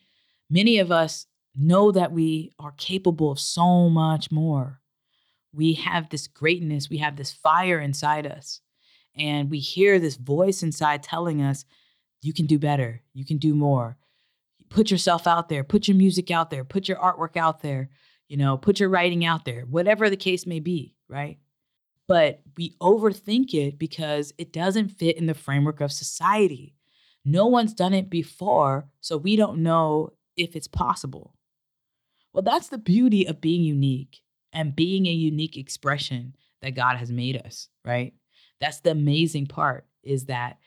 many 0.50 0.78
of 0.80 0.90
us 0.90 1.28
know 1.56 1.90
that 1.92 2.12
we 2.12 2.52
are 2.58 2.72
capable 2.72 3.30
of 3.30 3.40
so 3.40 3.88
much 3.88 4.30
more. 4.30 4.80
We 5.52 5.74
have 5.74 6.10
this 6.10 6.26
greatness, 6.26 6.90
we 6.90 6.98
have 6.98 7.16
this 7.16 7.32
fire 7.32 7.80
inside 7.80 8.26
us, 8.26 8.60
and 9.16 9.50
we 9.50 9.58
hear 9.58 9.98
this 9.98 10.16
voice 10.16 10.62
inside 10.62 11.02
telling 11.02 11.40
us, 11.40 11.64
you 12.22 12.32
can 12.32 12.46
do 12.46 12.58
better, 12.58 13.02
you 13.14 13.24
can 13.24 13.38
do 13.38 13.54
more. 13.54 13.96
Put 14.68 14.90
yourself 14.90 15.26
out 15.26 15.48
there, 15.48 15.64
put 15.64 15.88
your 15.88 15.96
music 15.96 16.30
out 16.30 16.50
there, 16.50 16.64
put 16.64 16.88
your 16.88 16.98
artwork 16.98 17.36
out 17.36 17.62
there, 17.62 17.88
you 18.28 18.36
know, 18.36 18.58
put 18.58 18.80
your 18.80 18.88
writing 18.88 19.24
out 19.24 19.44
there, 19.44 19.62
whatever 19.62 20.10
the 20.10 20.16
case 20.16 20.44
may 20.44 20.60
be, 20.60 20.94
right? 21.08 21.38
But 22.08 22.42
we 22.56 22.76
overthink 22.80 23.54
it 23.54 23.78
because 23.78 24.32
it 24.38 24.52
doesn't 24.52 24.90
fit 24.90 25.16
in 25.16 25.26
the 25.26 25.34
framework 25.34 25.80
of 25.80 25.92
society. 25.92 26.74
No 27.24 27.46
one's 27.46 27.74
done 27.74 27.94
it 27.94 28.10
before, 28.10 28.88
so 29.00 29.16
we 29.16 29.36
don't 29.36 29.62
know 29.62 30.10
if 30.36 30.54
it's 30.54 30.68
possible. 30.68 31.35
Well, 32.36 32.42
that's 32.42 32.68
the 32.68 32.76
beauty 32.76 33.26
of 33.26 33.40
being 33.40 33.62
unique 33.62 34.20
and 34.52 34.76
being 34.76 35.06
a 35.06 35.10
unique 35.10 35.56
expression 35.56 36.36
that 36.60 36.74
God 36.74 36.98
has 36.98 37.10
made 37.10 37.38
us, 37.38 37.70
right? 37.82 38.12
That's 38.60 38.80
the 38.80 38.90
amazing 38.90 39.46
part 39.46 39.86
is 40.02 40.26
that 40.26 40.58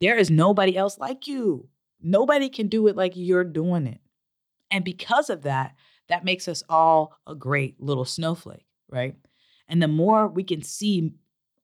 there 0.00 0.18
is 0.18 0.28
nobody 0.28 0.76
else 0.76 0.98
like 0.98 1.28
you. 1.28 1.68
Nobody 2.02 2.48
can 2.48 2.66
do 2.66 2.88
it 2.88 2.96
like 2.96 3.12
you're 3.14 3.44
doing 3.44 3.86
it. 3.86 4.00
And 4.72 4.84
because 4.84 5.30
of 5.30 5.42
that, 5.42 5.76
that 6.08 6.24
makes 6.24 6.48
us 6.48 6.64
all 6.68 7.16
a 7.28 7.36
great 7.36 7.80
little 7.80 8.04
snowflake, 8.04 8.66
right? 8.90 9.14
And 9.68 9.80
the 9.80 9.86
more 9.86 10.26
we 10.26 10.42
can 10.42 10.62
see 10.62 11.12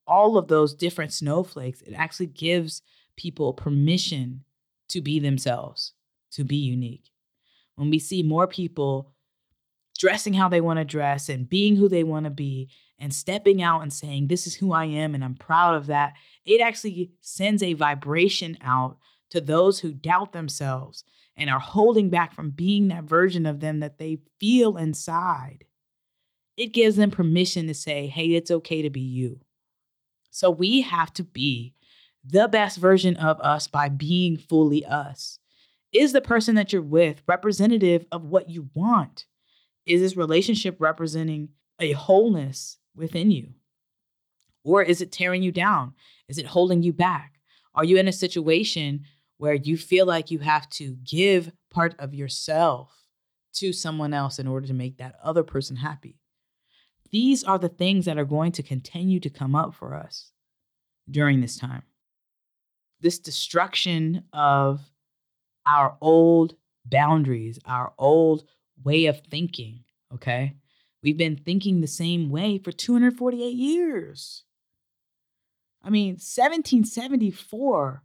all 0.07 0.39
of 0.39 0.47
those 0.47 0.75
different 0.75 1.13
snowflakes, 1.13 1.83
it 1.83 1.95
actually 1.95 2.27
gives 2.27 2.83
people 3.17 3.53
permission 3.53 4.45
to 4.91 5.01
be 5.01 5.19
themselves, 5.19 5.95
to 6.31 6.45
be 6.45 6.55
unique. 6.55 7.11
When 7.75 7.91
we 7.91 7.99
see 7.99 8.23
more 8.23 8.47
people 8.47 9.11
dressing 10.01 10.33
how 10.33 10.49
they 10.49 10.63
want 10.63 10.79
to 10.79 10.85
dress 10.85 11.29
and 11.29 11.49
being 11.49 11.77
who 11.77 11.87
they 11.87 12.03
want 12.03 12.25
to 12.25 12.31
be 12.31 12.71
and 12.99 13.15
stepping 13.15 13.63
out 13.63 13.83
and 13.83 13.93
saying, 13.93 14.27
This 14.27 14.47
is 14.47 14.55
who 14.55 14.73
I 14.73 14.87
am 14.87 15.15
and 15.15 15.23
I'm 15.23 15.35
proud 15.35 15.75
of 15.75 15.87
that, 15.87 16.15
it 16.47 16.63
actually 16.63 17.13
sends 17.21 17.63
a 17.63 17.75
vibration 17.75 18.57
out 18.63 18.97
to 19.29 19.43
those 19.43 19.81
who 19.81 19.93
doubt 19.93 20.33
themselves 20.33 21.05
and 21.37 21.51
are 21.51 21.61
holding 21.61 22.09
back 22.09 22.33
from 22.33 22.51
being 22.51 22.89
that 22.89 23.05
version 23.05 23.45
of 23.45 23.61
them 23.61 23.81
that 23.81 23.99
they 23.99 24.19
feel 24.41 24.79
inside. 24.79 25.65
It 26.57 26.73
gives 26.73 26.97
them 26.97 27.11
permission 27.11 27.67
to 27.67 27.75
say, 27.75 28.07
Hey, 28.07 28.29
it's 28.29 28.51
okay 28.51 28.81
to 28.81 28.91
be 28.91 29.01
you. 29.01 29.41
So 30.31 30.51
we 30.51 30.81
have 30.81 31.13
to 31.15 31.25
be 31.25 31.75
the 32.25 32.49
best 32.49 32.79
version 32.79 33.17
of 33.17 33.39
us 33.41 33.69
by 33.69 33.91
being 33.91 34.39
fully 34.39 34.83
us. 34.87 35.39
Is 35.93 36.13
the 36.13 36.23
person 36.23 36.55
that 36.55 36.73
you're 36.73 36.81
with 36.81 37.23
representative 37.27 38.07
of 38.11 38.25
what 38.25 38.49
you 38.49 38.71
want? 38.73 39.27
Is 39.91 40.01
this 40.01 40.17
relationship 40.17 40.77
representing 40.79 41.49
a 41.81 41.93
wholeness 41.93 42.79
within 42.95 43.33
you? 43.33 43.55
Or 44.63 44.83
is 44.83 45.01
it 45.01 45.11
tearing 45.11 45.43
you 45.43 45.51
down? 45.51 45.95
Is 46.29 46.39
it 46.39 46.47
holding 46.47 46.85
you 46.85 46.93
back? 46.93 47.41
Are 47.75 47.85
you 47.85 47.97
in 47.97 48.07
a 48.07 48.13
situation 48.13 49.05
where 49.39 49.55
you 49.55 49.77
feel 49.77 50.07
like 50.07 50.31
you 50.31 50.39
have 50.39 50.69
to 50.71 50.97
give 51.03 51.51
part 51.71 51.97
of 51.99 52.15
yourself 52.15 52.93
to 53.55 53.73
someone 53.73 54.15
else 54.15 54.39
in 54.39 54.47
order 54.47 54.69
to 54.69 54.75
make 54.75 54.99
that 54.99 55.17
other 55.25 55.43
person 55.43 55.75
happy? 55.75 56.21
These 57.11 57.43
are 57.43 57.59
the 57.59 57.69
things 57.69 58.05
that 58.05 58.17
are 58.17 58.25
going 58.25 58.53
to 58.53 58.63
continue 58.63 59.19
to 59.19 59.31
come 59.31 59.57
up 59.57 59.75
for 59.75 59.97
us 59.97 60.31
during 61.11 61.41
this 61.41 61.57
time. 61.57 61.83
This 63.01 63.19
destruction 63.19 64.23
of 64.33 64.83
our 65.67 65.97
old 66.01 66.55
boundaries, 66.85 67.59
our 67.65 67.93
old 67.99 68.45
way 68.85 69.07
of 69.07 69.21
thinking, 69.21 69.85
okay? 70.15 70.57
We've 71.03 71.17
been 71.17 71.37
thinking 71.37 71.81
the 71.81 71.87
same 71.87 72.31
way 72.31 72.59
for 72.59 72.73
248 72.73 73.55
years. 73.55 74.45
I 75.83 75.91
mean, 75.91 76.15
1774, 76.15 78.03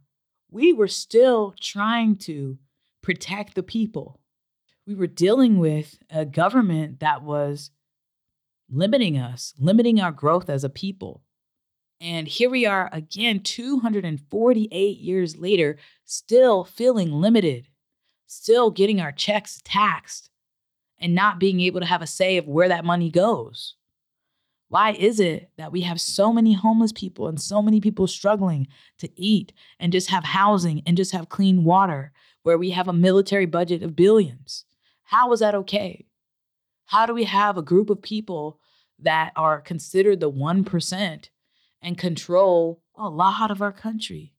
we 0.50 0.72
were 0.72 0.88
still 0.88 1.54
trying 1.60 2.16
to 2.16 2.58
protect 3.02 3.54
the 3.54 3.62
people. 3.62 4.20
We 4.86 4.94
were 4.94 5.06
dealing 5.06 5.58
with 5.58 5.98
a 6.10 6.24
government 6.24 7.00
that 7.00 7.22
was 7.22 7.70
limiting 8.70 9.18
us, 9.18 9.52
limiting 9.58 10.00
our 10.00 10.12
growth 10.12 10.48
as 10.48 10.64
a 10.64 10.70
people. 10.70 11.22
And 12.00 12.28
here 12.28 12.50
we 12.50 12.66
are 12.66 12.88
again, 12.92 13.40
248 13.40 14.98
years 14.98 15.36
later, 15.36 15.78
still 16.04 16.64
feeling 16.64 17.10
limited, 17.10 17.68
still 18.26 18.70
getting 18.70 19.00
our 19.00 19.12
checks 19.12 19.60
taxed, 19.64 20.30
and 20.98 21.14
not 21.14 21.38
being 21.38 21.60
able 21.60 21.80
to 21.80 21.86
have 21.86 22.02
a 22.02 22.06
say 22.06 22.36
of 22.36 22.46
where 22.46 22.68
that 22.68 22.84
money 22.84 23.10
goes? 23.10 23.74
Why 24.68 24.92
is 24.92 25.20
it 25.20 25.50
that 25.56 25.70
we 25.70 25.82
have 25.82 26.00
so 26.00 26.32
many 26.32 26.52
homeless 26.52 26.92
people 26.92 27.28
and 27.28 27.40
so 27.40 27.62
many 27.62 27.80
people 27.80 28.06
struggling 28.06 28.66
to 28.98 29.08
eat 29.20 29.52
and 29.78 29.92
just 29.92 30.10
have 30.10 30.24
housing 30.24 30.82
and 30.86 30.96
just 30.96 31.12
have 31.12 31.28
clean 31.28 31.62
water 31.62 32.12
where 32.42 32.58
we 32.58 32.70
have 32.70 32.88
a 32.88 32.92
military 32.92 33.46
budget 33.46 33.82
of 33.82 33.94
billions? 33.94 34.64
How 35.04 35.32
is 35.32 35.40
that 35.40 35.54
okay? 35.54 36.06
How 36.86 37.06
do 37.06 37.14
we 37.14 37.24
have 37.24 37.56
a 37.56 37.62
group 37.62 37.90
of 37.90 38.02
people 38.02 38.58
that 38.98 39.32
are 39.36 39.60
considered 39.60 40.20
the 40.20 40.30
1% 40.30 41.28
and 41.82 41.98
control 41.98 42.82
a 42.96 43.08
lot 43.08 43.50
of 43.50 43.62
our 43.62 43.72
country? 43.72 44.32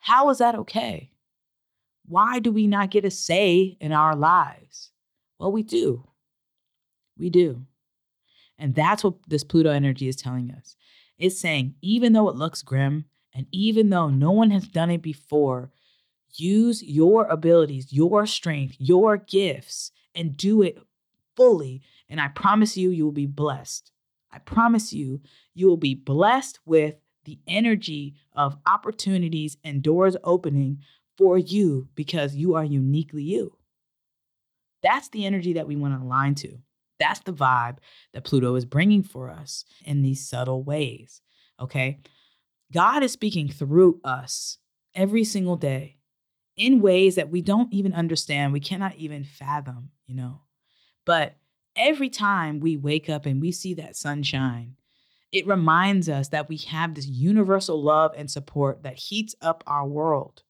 How 0.00 0.28
is 0.30 0.38
that 0.38 0.54
okay? 0.54 1.12
Why 2.06 2.40
do 2.40 2.50
we 2.50 2.66
not 2.66 2.90
get 2.90 3.04
a 3.04 3.10
say 3.10 3.76
in 3.80 3.92
our 3.92 4.16
lives? 4.16 4.90
Well, 5.40 5.52
we 5.52 5.62
do. 5.62 6.04
We 7.16 7.30
do. 7.30 7.64
And 8.58 8.74
that's 8.74 9.02
what 9.02 9.14
this 9.26 9.42
Pluto 9.42 9.70
energy 9.70 10.06
is 10.06 10.16
telling 10.16 10.50
us. 10.50 10.76
It's 11.16 11.40
saying, 11.40 11.76
even 11.80 12.12
though 12.12 12.28
it 12.28 12.36
looks 12.36 12.60
grim, 12.60 13.06
and 13.34 13.46
even 13.50 13.88
though 13.88 14.10
no 14.10 14.32
one 14.32 14.50
has 14.50 14.68
done 14.68 14.90
it 14.90 15.00
before, 15.00 15.70
use 16.34 16.82
your 16.82 17.24
abilities, 17.24 17.90
your 17.90 18.26
strength, 18.26 18.76
your 18.78 19.16
gifts, 19.16 19.92
and 20.14 20.36
do 20.36 20.60
it 20.60 20.78
fully. 21.36 21.80
And 22.10 22.20
I 22.20 22.28
promise 22.28 22.76
you, 22.76 22.90
you 22.90 23.06
will 23.06 23.12
be 23.12 23.26
blessed. 23.26 23.92
I 24.30 24.40
promise 24.40 24.92
you, 24.92 25.22
you 25.54 25.68
will 25.68 25.78
be 25.78 25.94
blessed 25.94 26.58
with 26.66 26.96
the 27.24 27.38
energy 27.46 28.14
of 28.34 28.58
opportunities 28.66 29.56
and 29.64 29.82
doors 29.82 30.18
opening 30.22 30.80
for 31.16 31.38
you 31.38 31.88
because 31.94 32.36
you 32.36 32.54
are 32.56 32.64
uniquely 32.64 33.22
you. 33.22 33.56
That's 34.82 35.08
the 35.08 35.26
energy 35.26 35.54
that 35.54 35.66
we 35.66 35.76
want 35.76 35.94
to 35.94 36.04
align 36.04 36.34
to. 36.36 36.58
That's 36.98 37.20
the 37.20 37.32
vibe 37.32 37.78
that 38.12 38.24
Pluto 38.24 38.54
is 38.54 38.64
bringing 38.64 39.02
for 39.02 39.30
us 39.30 39.64
in 39.84 40.02
these 40.02 40.28
subtle 40.28 40.62
ways. 40.62 41.22
Okay. 41.58 42.00
God 42.72 43.02
is 43.02 43.12
speaking 43.12 43.48
through 43.48 44.00
us 44.04 44.58
every 44.94 45.24
single 45.24 45.56
day 45.56 45.96
in 46.56 46.80
ways 46.80 47.14
that 47.14 47.30
we 47.30 47.40
don't 47.40 47.72
even 47.72 47.94
understand, 47.94 48.52
we 48.52 48.60
cannot 48.60 48.94
even 48.96 49.24
fathom, 49.24 49.90
you 50.06 50.14
know. 50.14 50.42
But 51.06 51.36
every 51.74 52.10
time 52.10 52.60
we 52.60 52.76
wake 52.76 53.08
up 53.08 53.24
and 53.24 53.40
we 53.40 53.50
see 53.50 53.74
that 53.74 53.96
sunshine, 53.96 54.76
it 55.32 55.46
reminds 55.46 56.08
us 56.08 56.28
that 56.28 56.48
we 56.48 56.58
have 56.58 56.94
this 56.94 57.06
universal 57.06 57.82
love 57.82 58.12
and 58.16 58.30
support 58.30 58.82
that 58.82 58.96
heats 58.96 59.34
up 59.40 59.64
our 59.66 59.86
world 59.86 60.42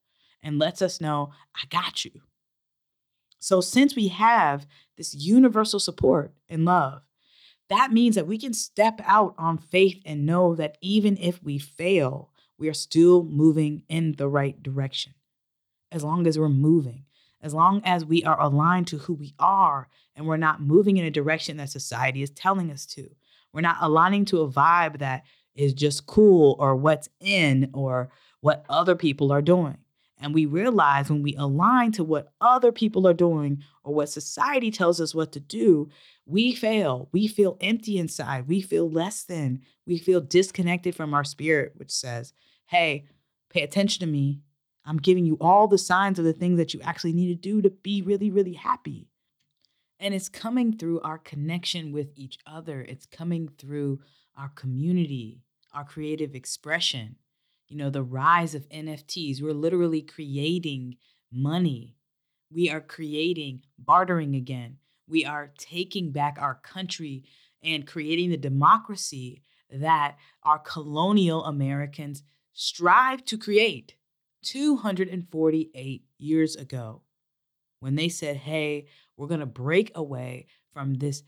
and 0.42 0.58
lets 0.58 0.82
us 0.82 1.00
know, 1.00 1.30
I 1.54 1.66
got 1.68 2.04
you. 2.04 2.22
So, 3.40 3.60
since 3.60 3.96
we 3.96 4.08
have 4.08 4.66
this 4.96 5.14
universal 5.14 5.80
support 5.80 6.32
and 6.48 6.64
love, 6.64 7.02
that 7.70 7.90
means 7.90 8.14
that 8.14 8.26
we 8.26 8.38
can 8.38 8.52
step 8.52 9.00
out 9.04 9.34
on 9.38 9.56
faith 9.58 10.00
and 10.04 10.26
know 10.26 10.54
that 10.54 10.76
even 10.80 11.16
if 11.16 11.42
we 11.42 11.58
fail, 11.58 12.30
we 12.58 12.68
are 12.68 12.74
still 12.74 13.24
moving 13.24 13.82
in 13.88 14.12
the 14.18 14.28
right 14.28 14.62
direction. 14.62 15.14
As 15.90 16.04
long 16.04 16.26
as 16.26 16.38
we're 16.38 16.48
moving, 16.48 17.06
as 17.40 17.54
long 17.54 17.80
as 17.84 18.04
we 18.04 18.22
are 18.24 18.40
aligned 18.40 18.86
to 18.88 18.98
who 18.98 19.14
we 19.14 19.34
are 19.38 19.88
and 20.14 20.26
we're 20.26 20.36
not 20.36 20.60
moving 20.60 20.98
in 20.98 21.04
a 21.06 21.10
direction 21.10 21.56
that 21.56 21.70
society 21.70 22.22
is 22.22 22.30
telling 22.30 22.70
us 22.70 22.84
to. 22.86 23.08
We're 23.52 23.62
not 23.62 23.78
aligning 23.80 24.26
to 24.26 24.42
a 24.42 24.50
vibe 24.50 24.98
that 24.98 25.24
is 25.54 25.72
just 25.72 26.06
cool 26.06 26.56
or 26.58 26.76
what's 26.76 27.08
in 27.20 27.70
or 27.72 28.10
what 28.40 28.64
other 28.68 28.94
people 28.94 29.32
are 29.32 29.42
doing. 29.42 29.78
And 30.20 30.34
we 30.34 30.44
realize 30.44 31.08
when 31.08 31.22
we 31.22 31.34
align 31.36 31.92
to 31.92 32.04
what 32.04 32.32
other 32.40 32.72
people 32.72 33.06
are 33.08 33.14
doing 33.14 33.62
or 33.82 33.94
what 33.94 34.10
society 34.10 34.70
tells 34.70 35.00
us 35.00 35.14
what 35.14 35.32
to 35.32 35.40
do, 35.40 35.88
we 36.26 36.54
fail. 36.54 37.08
We 37.10 37.26
feel 37.26 37.56
empty 37.60 37.98
inside. 37.98 38.46
We 38.46 38.60
feel 38.60 38.88
less 38.90 39.24
than. 39.24 39.62
We 39.86 39.96
feel 39.98 40.20
disconnected 40.20 40.94
from 40.94 41.14
our 41.14 41.24
spirit, 41.24 41.72
which 41.76 41.90
says, 41.90 42.34
hey, 42.66 43.06
pay 43.48 43.62
attention 43.62 44.00
to 44.00 44.06
me. 44.06 44.42
I'm 44.84 44.98
giving 44.98 45.24
you 45.24 45.38
all 45.40 45.68
the 45.68 45.78
signs 45.78 46.18
of 46.18 46.24
the 46.26 46.32
things 46.34 46.58
that 46.58 46.74
you 46.74 46.80
actually 46.82 47.14
need 47.14 47.28
to 47.28 47.34
do 47.34 47.62
to 47.62 47.70
be 47.70 48.02
really, 48.02 48.30
really 48.30 48.54
happy. 48.54 49.08
And 49.98 50.14
it's 50.14 50.28
coming 50.28 50.76
through 50.76 51.00
our 51.00 51.18
connection 51.18 51.92
with 51.92 52.08
each 52.14 52.38
other, 52.46 52.82
it's 52.82 53.06
coming 53.06 53.50
through 53.58 54.00
our 54.36 54.50
community, 54.50 55.42
our 55.74 55.84
creative 55.84 56.34
expression. 56.34 57.16
You 57.70 57.76
know, 57.76 57.88
the 57.88 58.02
rise 58.02 58.54
of 58.54 58.68
NFTs. 58.68 59.40
We're 59.40 59.52
literally 59.52 60.02
creating 60.02 60.96
money. 61.32 61.94
We 62.52 62.68
are 62.68 62.80
creating 62.80 63.62
bartering 63.78 64.34
again. 64.34 64.78
We 65.08 65.24
are 65.24 65.52
taking 65.56 66.10
back 66.10 66.36
our 66.38 66.56
country 66.56 67.24
and 67.62 67.86
creating 67.86 68.30
the 68.30 68.36
democracy 68.36 69.42
that 69.70 70.16
our 70.42 70.58
colonial 70.58 71.44
Americans 71.44 72.24
strive 72.52 73.24
to 73.26 73.38
create 73.38 73.94
248 74.42 76.04
years 76.18 76.56
ago 76.56 77.02
when 77.78 77.94
they 77.94 78.08
said, 78.08 78.36
hey, 78.36 78.86
we're 79.16 79.28
going 79.28 79.40
to 79.40 79.46
break 79.46 79.92
away 79.94 80.46
from 80.72 80.94
this 80.94 81.22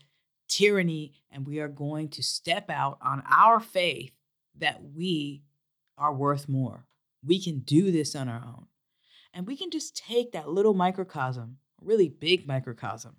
tyranny 0.49 1.13
and 1.31 1.47
we 1.47 1.59
are 1.59 1.69
going 1.69 2.09
to 2.09 2.21
step 2.21 2.69
out 2.69 2.97
on 3.01 3.23
our 3.29 3.61
faith 3.61 4.11
that 4.57 4.81
we 4.93 5.41
are 5.97 6.13
worth 6.13 6.49
more. 6.49 6.85
We 7.25 7.41
can 7.41 7.59
do 7.59 7.91
this 7.91 8.15
on 8.15 8.27
our 8.27 8.43
own. 8.45 8.67
And 9.33 9.47
we 9.47 9.55
can 9.57 9.71
just 9.71 9.97
take 9.97 10.31
that 10.31 10.49
little 10.49 10.73
microcosm, 10.73 11.57
really 11.81 12.09
big 12.09 12.47
microcosm, 12.47 13.15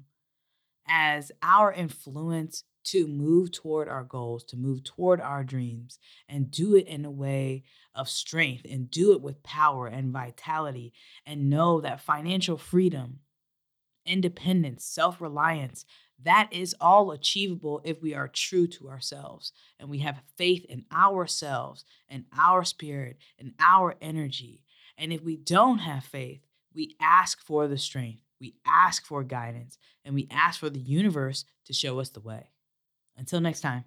as 0.87 1.33
our 1.43 1.73
influence 1.73 2.65
to 2.85 3.07
move 3.07 3.51
toward 3.51 3.89
our 3.89 4.05
goals, 4.05 4.45
to 4.45 4.57
move 4.57 4.85
toward 4.85 5.21
our 5.21 5.43
dreams, 5.43 5.99
and 6.29 6.51
do 6.51 6.77
it 6.77 6.87
in 6.87 7.05
a 7.05 7.11
way 7.11 7.65
of 7.95 8.09
strength 8.09 8.67
and 8.69 8.91
do 8.91 9.13
it 9.13 9.23
with 9.23 9.43
power 9.43 9.87
and 9.87 10.13
vitality, 10.13 10.93
and 11.27 11.51
know 11.51 11.81
that 11.81 12.01
financial 12.01 12.59
freedom, 12.59 13.21
independence, 14.07 14.85
self 14.85 15.21
reliance, 15.21 15.85
that 16.23 16.49
is 16.53 16.75
all 16.81 17.11
achievable 17.11 17.81
if 17.85 18.01
we 18.01 18.15
are 18.15 18.29
true 18.29 18.67
to 18.69 18.89
ourselves 18.89 19.53
and 19.79 19.89
we 19.89 19.99
have 19.99 20.23
faith 20.37 20.65
in 20.67 20.85
ourselves 20.93 21.85
and 22.09 22.25
our 22.37 22.65
spirit 22.65 23.19
and 23.39 23.53
our 23.61 23.97
energy. 24.01 24.63
And 24.97 25.13
if 25.13 25.23
we 25.23 25.37
don't 25.37 25.79
have 25.79 26.05
faith, 26.05 26.41
we 26.73 26.97
ask 27.01 27.41
for 27.43 27.69
the 27.69 27.79
strength, 27.79 28.23
we 28.41 28.55
ask 28.67 29.05
for 29.07 29.23
guidance, 29.23 29.79
and 30.05 30.15
we 30.15 30.29
ask 30.31 30.61
for 30.61 30.71
the 30.71 30.81
universe 30.81 31.45
to 31.67 31.73
show 31.73 32.01
us 32.01 32.11
the 32.11 32.21
way. 32.21 32.51
Until 33.17 33.41
next 33.41 33.61
time. 33.61 33.85